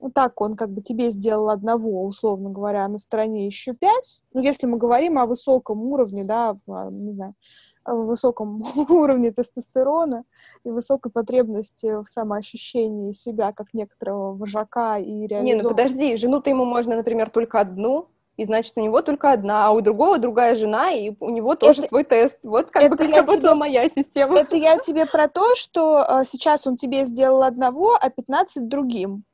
[0.00, 4.22] ну, так он как бы тебе сделал одного, условно говоря, на стороне еще пять.
[4.32, 6.56] Ну, если мы говорим о высоком уровне, да,
[6.90, 7.34] не знаю,
[7.84, 10.24] о высоком уровне тестостерона
[10.64, 15.44] и высокой потребности в самоощущении себя как некоторого вожака и реализованного...
[15.44, 18.08] Не, ну подожди, жену-то ему можно, например, только одну,
[18.40, 21.80] и значит, у него только одна, а у другого другая жена, и у него тоже
[21.82, 22.38] это, свой тест.
[22.42, 24.38] Вот как бы как работала тебе, моя система.
[24.38, 29.24] Это я тебе про то, что э, сейчас он тебе сделал одного, а 15 другим.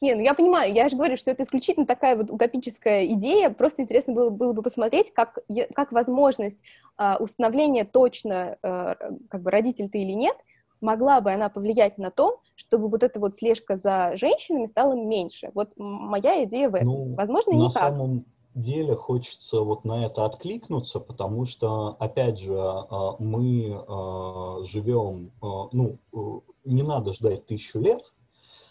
[0.00, 3.82] Не, ну я понимаю, я же говорю, что это исключительно такая вот утопическая идея, просто
[3.82, 5.40] интересно было, было бы посмотреть, как,
[5.74, 6.62] как возможность
[6.96, 8.94] э, установления точно, э,
[9.28, 10.36] как бы родитель ты или нет,
[10.80, 15.50] могла бы она повлиять на то, чтобы вот эта вот слежка за женщинами стала меньше.
[15.54, 16.88] Вот моя идея в этом.
[16.88, 17.82] Ну, Возможно, на не так.
[17.82, 18.24] самом
[18.54, 25.68] деле хочется вот на это откликнуться, потому что, опять же, а, мы а, живем, а,
[25.72, 26.18] ну, э,
[26.64, 28.12] не надо ждать тысячу лет,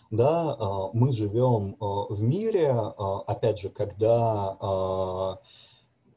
[0.09, 0.55] да,
[0.93, 5.37] мы живем в мире, опять же, когда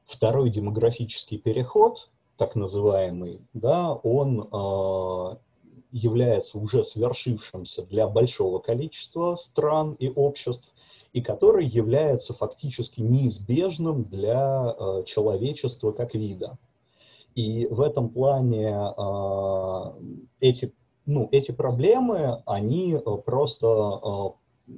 [0.05, 4.49] второй демографический переход, так называемый, да, он
[5.93, 10.73] является уже свершившимся для большого количества стран и обществ,
[11.13, 16.59] и который является фактически неизбежным для э, человечества как вида.
[17.35, 19.83] И в этом плане э,
[20.41, 20.73] эти,
[21.07, 23.67] ну, эти проблемы, они э, просто
[24.69, 24.73] э,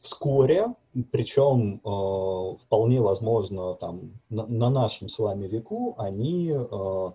[0.00, 0.74] вскоре,
[1.12, 7.10] причем э, вполне возможно там, на, на нашем с вами веку, они э,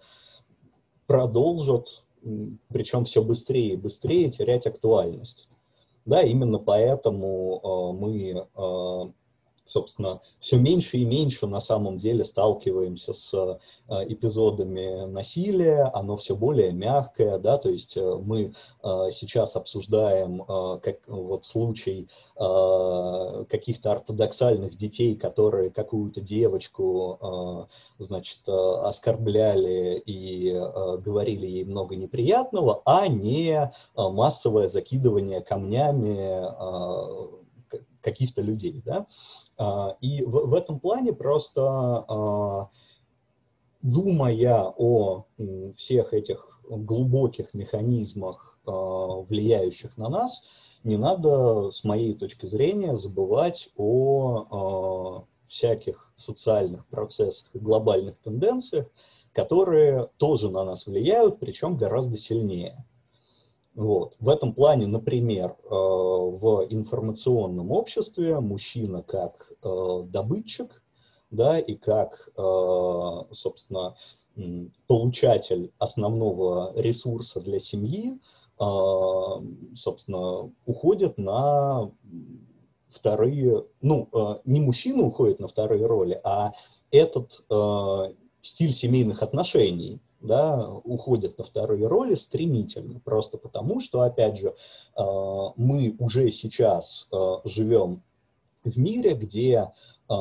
[1.07, 2.04] продолжат
[2.69, 5.47] причем все быстрее и быстрее терять актуальность.
[6.05, 9.11] Да, именно поэтому э, мы э,
[9.65, 13.57] собственно, все меньше и меньше на самом деле сталкиваемся с э,
[14.07, 20.45] эпизодами насилия, оно все более мягкое, да, то есть э, мы э, сейчас обсуждаем
[20.79, 27.67] как, вот случай каких-то ортодоксальных детей, которые какую-то девочку,
[27.97, 37.44] значит, оскорбляли и говорили ей много неприятного, а не массовое закидывание камнями
[38.05, 39.07] каких-то людей, да.
[39.57, 42.69] А, и в, этом плане просто а,
[43.81, 45.25] думая о
[45.75, 48.71] всех этих глубоких механизмах, а,
[49.21, 50.43] влияющих на нас,
[50.83, 58.85] не надо, с моей точки зрения, забывать о всяких социальных процессах и глобальных тенденциях,
[59.33, 62.85] которые тоже на нас влияют, причем гораздо сильнее.
[63.75, 64.15] Вот.
[64.19, 70.81] В этом плане, например, э, в информационном обществе мужчина как э, добытчик,
[71.29, 73.95] да, и как, э, собственно,
[74.87, 78.19] получатель основного ресурса для семьи,
[78.57, 81.89] собственно, уходит на
[82.87, 84.09] вторые, ну,
[84.43, 86.51] не мужчина уходит на вторые роли, а
[86.91, 87.45] этот
[88.41, 94.55] стиль семейных отношений да, уходят на вторые роли стремительно, просто потому что, опять же,
[94.97, 95.01] э,
[95.55, 98.01] мы уже сейчас э, живем
[98.63, 99.71] в мире, где
[100.09, 100.13] э,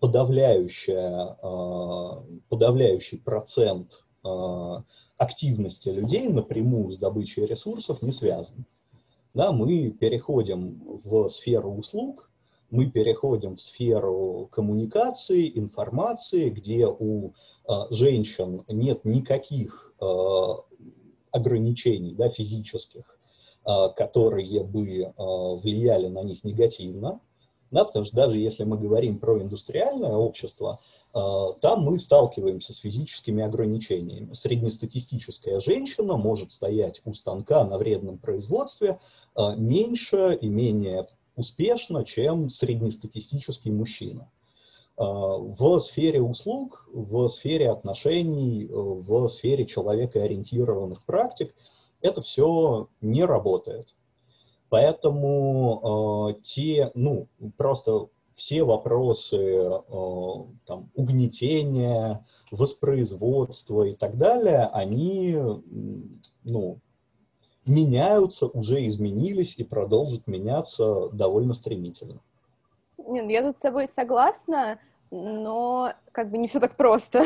[0.00, 1.36] подавляющая,
[2.48, 4.02] подавляющий процент
[5.18, 8.66] активности людей напрямую с добычей ресурсов не связан.
[9.34, 12.28] Да, мы переходим в сферу услуг,
[12.70, 17.32] мы переходим в сферу коммуникации, информации, где у
[17.66, 20.64] а, женщин нет никаких а,
[21.30, 23.18] ограничений да, физических,
[23.64, 27.20] а, которые бы влияли на них негативно.
[27.72, 30.78] Да, потому что даже если мы говорим про индустриальное общество,
[31.12, 34.32] там мы сталкиваемся с физическими ограничениями.
[34.34, 39.00] Среднестатистическая женщина может стоять у станка на вредном производстве
[39.56, 44.30] меньше и менее успешно, чем среднестатистический мужчина.
[44.96, 51.54] А, в сфере услуг, в сфере отношений, в сфере человекоориентированных практик
[52.00, 53.94] это все не работает.
[54.68, 59.80] Поэтому э, те, ну, просто все вопросы э,
[60.66, 65.36] там, угнетения, воспроизводства и так далее, они,
[66.44, 66.78] ну,
[67.66, 72.20] меняются, уже изменились и продолжат меняться довольно стремительно.
[72.98, 74.78] Нет, ну, я тут с тобой согласна,
[75.10, 77.24] но как бы не все так просто.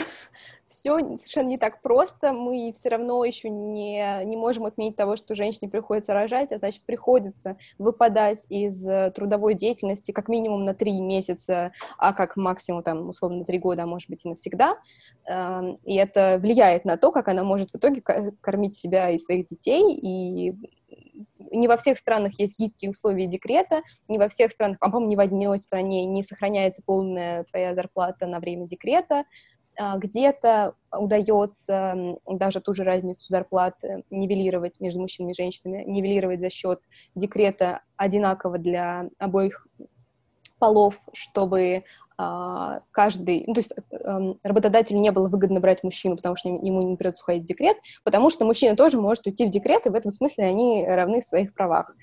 [0.70, 2.32] Все совершенно не так просто.
[2.32, 6.82] Мы все равно еще не, не можем отменить того, что женщине приходится рожать, а значит,
[6.86, 13.08] приходится выпадать из э, трудовой деятельности как минимум на три месяца, а как максимум, там,
[13.08, 14.78] условно, на три года, а может быть и навсегда.
[15.26, 18.00] Эм, и это влияет на то, как она может в итоге
[18.40, 20.54] кормить себя и своих детей, и
[21.50, 25.20] не во всех странах есть гибкие условия декрета, не во всех странах, по-моему, ни в
[25.20, 29.24] одной стране не сохраняется полная твоя зарплата на время декрета,
[29.98, 36.80] где-то удается даже ту же разницу зарплаты нивелировать между мужчинами и женщинами, нивелировать за счет
[37.14, 39.66] декрета одинаково для обоих
[40.58, 41.82] полов, чтобы а,
[42.90, 43.72] каждый, ну, то есть
[44.04, 47.76] эм, работодателю не было выгодно брать мужчину, потому что ему не придется уходить в декрет,
[48.04, 51.24] потому что мужчина тоже может уйти в декрет, и в этом смысле они равны в
[51.24, 51.94] своих правах.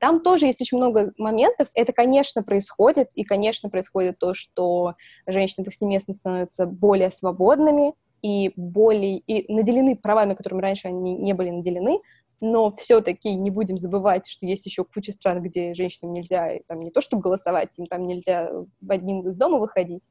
[0.00, 1.68] Там тоже есть очень много моментов.
[1.74, 4.94] Это, конечно, происходит, и, конечно, происходит то, что
[5.26, 11.50] женщины повсеместно становятся более свободными и более и наделены правами, которыми раньше они не были
[11.50, 12.00] наделены,
[12.40, 16.90] но все-таки не будем забывать, что есть еще куча стран, где женщинам нельзя там не
[16.90, 18.50] то что голосовать, им там нельзя
[18.80, 20.04] в одним из дома выходить.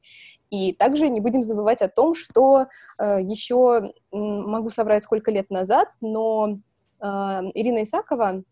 [0.49, 2.67] И также не будем забывать о том, что
[3.01, 6.59] э, еще, могу соврать, сколько лет назад, но
[7.01, 8.43] э, Ирина Исакова,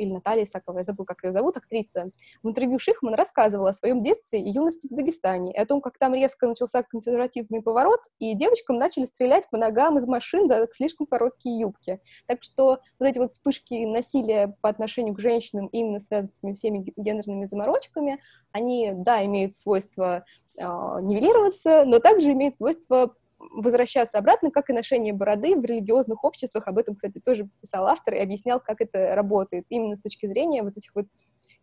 [0.00, 2.10] или Наталья Исакова, я забыла, как ее зовут, актриса,
[2.42, 5.98] в интервью Шихман рассказывала о своем детстве и юности в Дагестане, и о том, как
[5.98, 11.06] там резко начался консервативный поворот, и девочкам начали стрелять по ногам из машин за слишком
[11.06, 12.00] короткие юбки.
[12.26, 16.92] Так что вот эти вот вспышки насилия по отношению к женщинам, именно связанные с всеми
[16.96, 18.20] гендерными заморочками,
[18.52, 20.24] они, да, имеют свойство
[20.58, 26.68] э, нивелироваться, но также имеют свойство возвращаться обратно, как и ношение бороды в религиозных обществах.
[26.68, 30.62] Об этом, кстати, тоже писал автор и объяснял, как это работает, именно с точки зрения
[30.62, 31.06] вот этих вот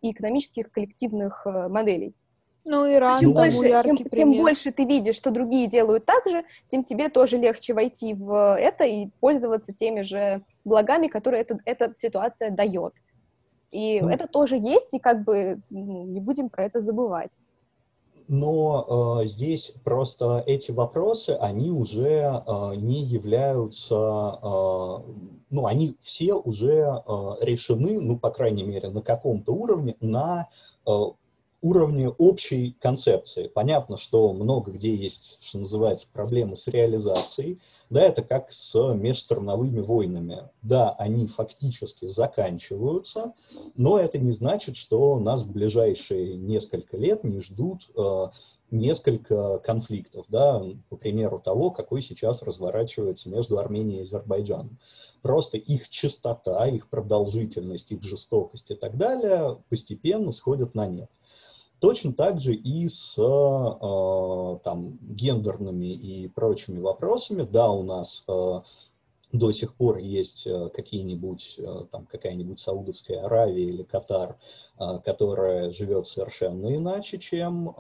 [0.01, 2.13] и экономических коллективных э, моделей.
[2.65, 6.83] Ну, Иран, чем, больше, тем, тем больше ты видишь, что другие делают так же, тем
[6.83, 12.51] тебе тоже легче войти в это и пользоваться теми же благами, которые это, эта ситуация
[12.51, 12.93] дает.
[13.71, 17.31] И ну, это тоже есть, и как бы ну, не будем про это забывать
[18.27, 24.97] но э, здесь просто эти вопросы, они уже э, не являются, э,
[25.49, 30.49] ну, они все уже э, решены, ну, по крайней мере, на каком-то уровне, на
[30.85, 30.91] э,
[31.61, 33.47] уровне общей концепции.
[33.47, 37.59] Понятно, что много где есть, что называется, проблемы с реализацией.
[37.89, 40.49] Да, это как с межстрановыми войнами.
[40.61, 43.33] Да, они фактически заканчиваются,
[43.75, 48.27] но это не значит, что нас в ближайшие несколько лет не ждут э,
[48.71, 54.77] несколько конфликтов, да, по примеру того, какой сейчас разворачивается между Арменией и Азербайджаном.
[55.21, 61.09] Просто их частота, их продолжительность, их жестокость и так далее постепенно сходят на нет.
[61.79, 67.43] Точно так же и с э, там, гендерными и прочими вопросами.
[67.43, 68.61] Да, у нас э,
[69.31, 71.59] до сих пор есть э, какие-нибудь,
[71.91, 74.37] там, какая-нибудь Саудовская Аравия или Катар,
[75.05, 77.73] которая живет совершенно иначе, чем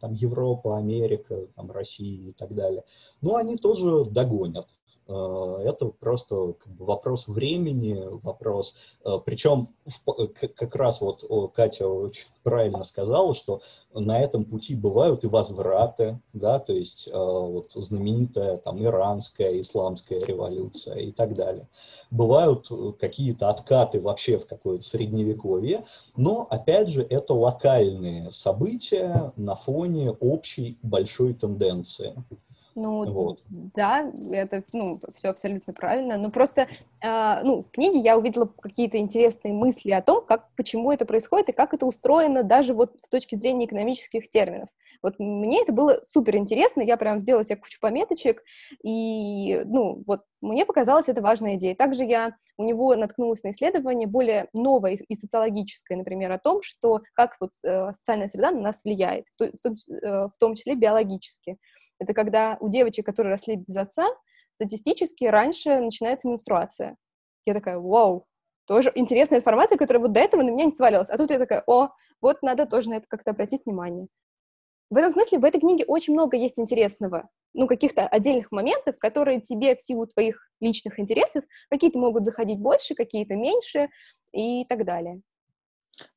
[0.00, 2.84] там, Европа, Америка, там, Россия и так далее.
[3.22, 4.68] Но они тоже догонят.
[5.12, 8.74] Э, это просто как бы вопрос времени, вопрос,
[9.04, 9.68] э, причем
[10.56, 13.60] как раз вот Катя очень правильно сказала, что
[13.92, 20.18] на этом пути бывают и возвраты, да, то есть э, вот знаменитая там иранская, исламская
[20.20, 21.68] революция и так далее.
[22.10, 22.68] Бывают
[22.98, 25.84] какие-то откаты вообще в какое-то средневековье,
[26.16, 32.14] но опять же это локальные события на фоне общей большой тенденции.
[32.74, 33.40] Ну, вот.
[33.74, 36.16] да, это, ну, все абсолютно правильно.
[36.16, 36.68] Но просто,
[37.00, 41.50] э, ну, в книге я увидела какие-то интересные мысли о том, как, почему это происходит
[41.50, 44.68] и как это устроено даже вот с точки зрения экономических терминов.
[45.02, 48.42] Вот мне это было супер интересно, я прям сделала себе кучу пометочек,
[48.84, 51.74] и, ну, вот мне показалась это важная идея.
[51.74, 57.00] Также я у него наткнулась на исследование более новое и социологическое, например, о том, что
[57.14, 61.56] как вот э, социальная среда на нас влияет, в том, э, в том числе биологически.
[61.98, 64.06] Это когда у девочек, которые росли без отца,
[64.54, 66.96] статистически раньше начинается менструация.
[67.44, 68.26] Я такая, вау,
[68.66, 71.10] тоже интересная информация, которая вот до этого на меня не свалилась.
[71.10, 71.88] А тут я такая, о,
[72.20, 74.06] вот надо тоже на это как-то обратить внимание.
[74.92, 79.40] В этом смысле в этой книге очень много есть интересного, ну, каких-то отдельных моментов, которые
[79.40, 83.88] тебе в силу твоих личных интересов, какие-то могут заходить больше, какие-то меньше
[84.32, 85.22] и так далее.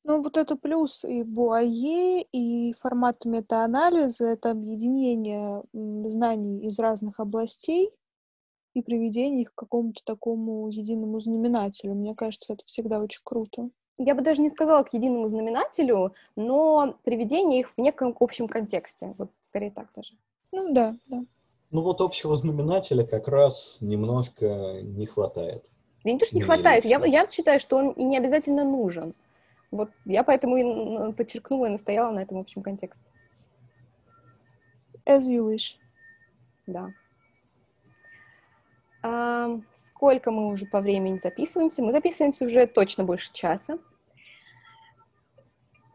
[0.03, 7.91] Ну, вот это плюс и Буае, и формат метаанализа, это объединение знаний из разных областей
[8.73, 11.93] и приведение их к какому-то такому единому знаменателю.
[11.93, 13.69] Мне кажется, это всегда очень круто.
[13.98, 19.16] Я бы даже не сказала к единому знаменателю, но приведение их в неком общем контексте.
[19.18, 20.14] Вот скорее так даже.
[20.52, 21.24] Ну да, да.
[21.72, 25.66] Ну вот общего знаменателя как раз немножко не хватает.
[26.04, 26.86] Да не то, что не хватает.
[26.86, 29.14] Я, я считаю, что он и не обязательно нужен.
[29.72, 33.12] Вот я поэтому и подчеркнула и настояла на этом общем контексте.
[35.06, 35.78] As you wish.
[36.68, 36.90] Да.
[39.73, 41.84] Сколько мы уже по времени записываемся?
[41.84, 43.77] Мы записываемся уже точно больше часа.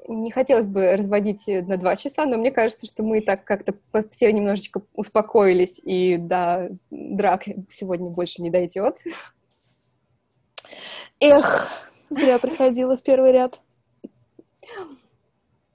[0.09, 3.75] Не хотелось бы разводить на два часа, но мне кажется, что мы так как-то
[4.11, 8.99] все немножечко успокоились, и до драк сегодня больше не дойдет.
[11.21, 11.69] Эх,
[12.11, 13.61] зря приходила в первый ряд.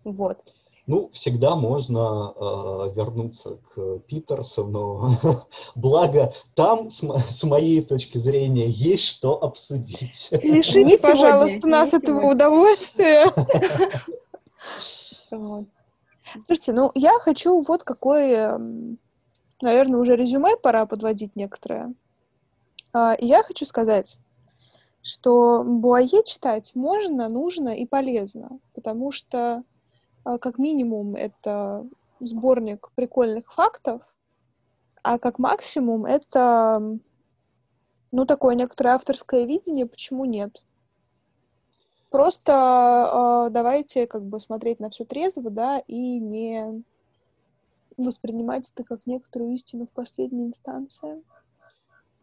[0.04, 0.55] Вот.
[0.88, 5.12] Ну, всегда можно э, вернуться к Питерсону.
[5.76, 10.28] Благо, там, с, с моей точки зрения, есть что обсудить.
[10.32, 12.32] Лишите, Не сегодня, пожалуйста, нас не этого сегодня.
[12.32, 13.34] удовольствия.
[16.46, 18.60] Слушайте, ну я хочу вот какое,
[19.62, 21.94] наверное, уже резюме пора подводить некоторое.
[22.94, 24.18] А, и Я хочу сказать,
[25.02, 29.64] что Буае читать можно, нужно и полезно, потому что,
[30.26, 31.88] как минимум, это
[32.20, 34.02] сборник прикольных фактов,
[35.04, 37.00] а как максимум это,
[38.12, 40.64] ну, такое некоторое авторское видение, почему нет.
[42.10, 46.84] Просто э, давайте как бы смотреть на все трезво, да, и не
[47.98, 51.22] воспринимать это как некоторую истину в последней инстанции.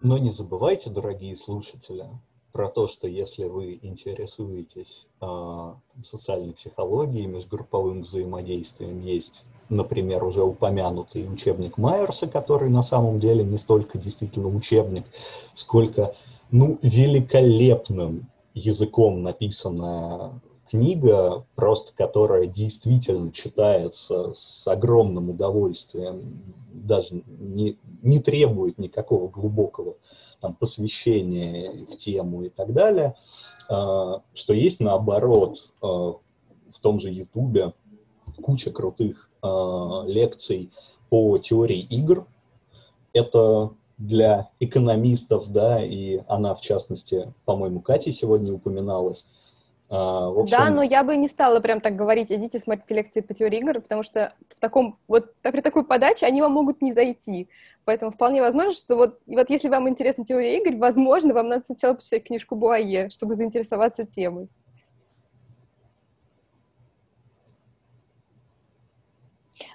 [0.01, 2.07] Но не забывайте, дорогие слушатели,
[2.53, 11.33] про то, что если вы интересуетесь там, социальной психологией, межгрупповым взаимодействием, есть, например, уже упомянутый
[11.33, 15.05] учебник Майерса, который на самом деле не столько действительно учебник,
[15.55, 16.15] сколько,
[16.51, 26.43] ну, великолепным языком написанная книга, просто которая действительно читается с огромным удовольствием,
[26.73, 29.97] даже не, не требует никакого глубокого
[30.43, 33.15] там, посвящения в тему и так далее,
[33.71, 37.73] а, что есть наоборот а, в том же Ютубе
[38.43, 40.71] куча крутых а, лекций
[41.09, 42.27] по теории игр.
[43.13, 49.27] Это для экономистов, да, и она, в частности, по-моему, Катя сегодня упоминалась.
[49.95, 53.21] А, в общем, Да, но я бы не стала прям так говорить, идите смотрите лекции
[53.21, 56.95] по теории игр, потому что в таком, вот при такой подаче они вам могут не
[56.95, 57.51] зайти.
[57.85, 61.93] Поэтому вполне возможно, что вот, вот если вам интересна теория игр, возможно, вам надо сначала
[61.93, 64.49] почитать книжку Буае, чтобы заинтересоваться темой.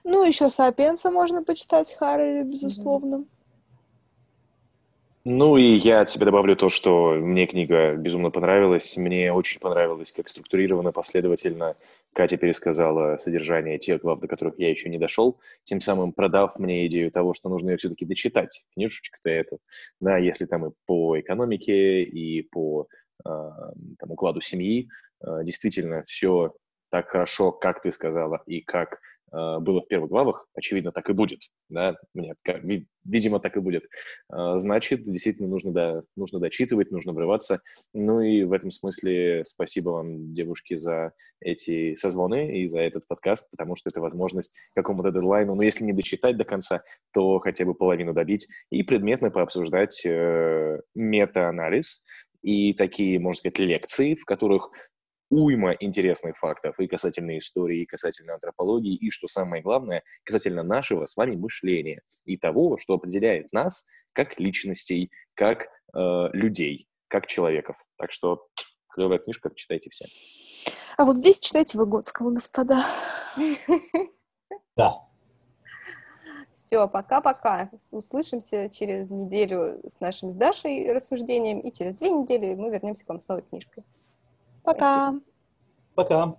[0.04, 3.26] Ну, еще Сапиенса можно почитать, Харри, безусловно.
[5.30, 8.96] Ну и я от себя добавлю то, что мне книга безумно понравилась.
[8.96, 11.76] Мне очень понравилось, как структурировано, последовательно
[12.14, 16.88] Катя пересказала содержание тех глав, до которых я еще не дошел, тем самым продав мне
[16.88, 19.60] идею того, что нужно ее все-таки дочитать, книжечку-то эту,
[20.00, 22.88] да, если там и по экономике, и по
[23.26, 24.88] э, там, укладу семьи,
[25.22, 26.54] э, действительно все
[26.90, 29.02] так хорошо, как ты сказала, и как
[29.32, 33.84] было в первых главах, очевидно, так и будет, да, мне, видимо, так и будет.
[34.32, 37.62] Э, Значит, действительно нужно, да, нужно дочитывать, нужно врываться.
[37.94, 43.50] Ну и в этом смысле спасибо вам, девушки, за эти созвоны и за этот подкаст,
[43.52, 46.84] потому что это возможность какому-то дедлайну, ну, если не дочитать до конца,
[47.14, 52.04] то хотя бы половину добить и предметно пообсуждать э, мета-анализ
[52.42, 54.72] и такие, можно сказать, лекции, в которых
[55.30, 61.06] уйма интересных фактов и касательно истории, и касательно антропологии, и, что самое главное, касательно нашего
[61.06, 67.84] с вами мышления и того, что определяет нас как личностей, как э, людей, как человеков.
[67.98, 68.48] Так что
[68.94, 70.06] клевая книжка, читайте все.
[70.98, 72.84] А вот здесь читайте Выгодского, господа.
[74.76, 75.08] да,
[76.52, 77.70] Все, пока-пока.
[77.92, 83.10] Услышимся через неделю с нашим с Дашей рассуждением, и через две недели мы вернемся к
[83.10, 83.84] вам с новой книжкой.
[84.68, 85.14] Пока.
[85.96, 86.36] пока.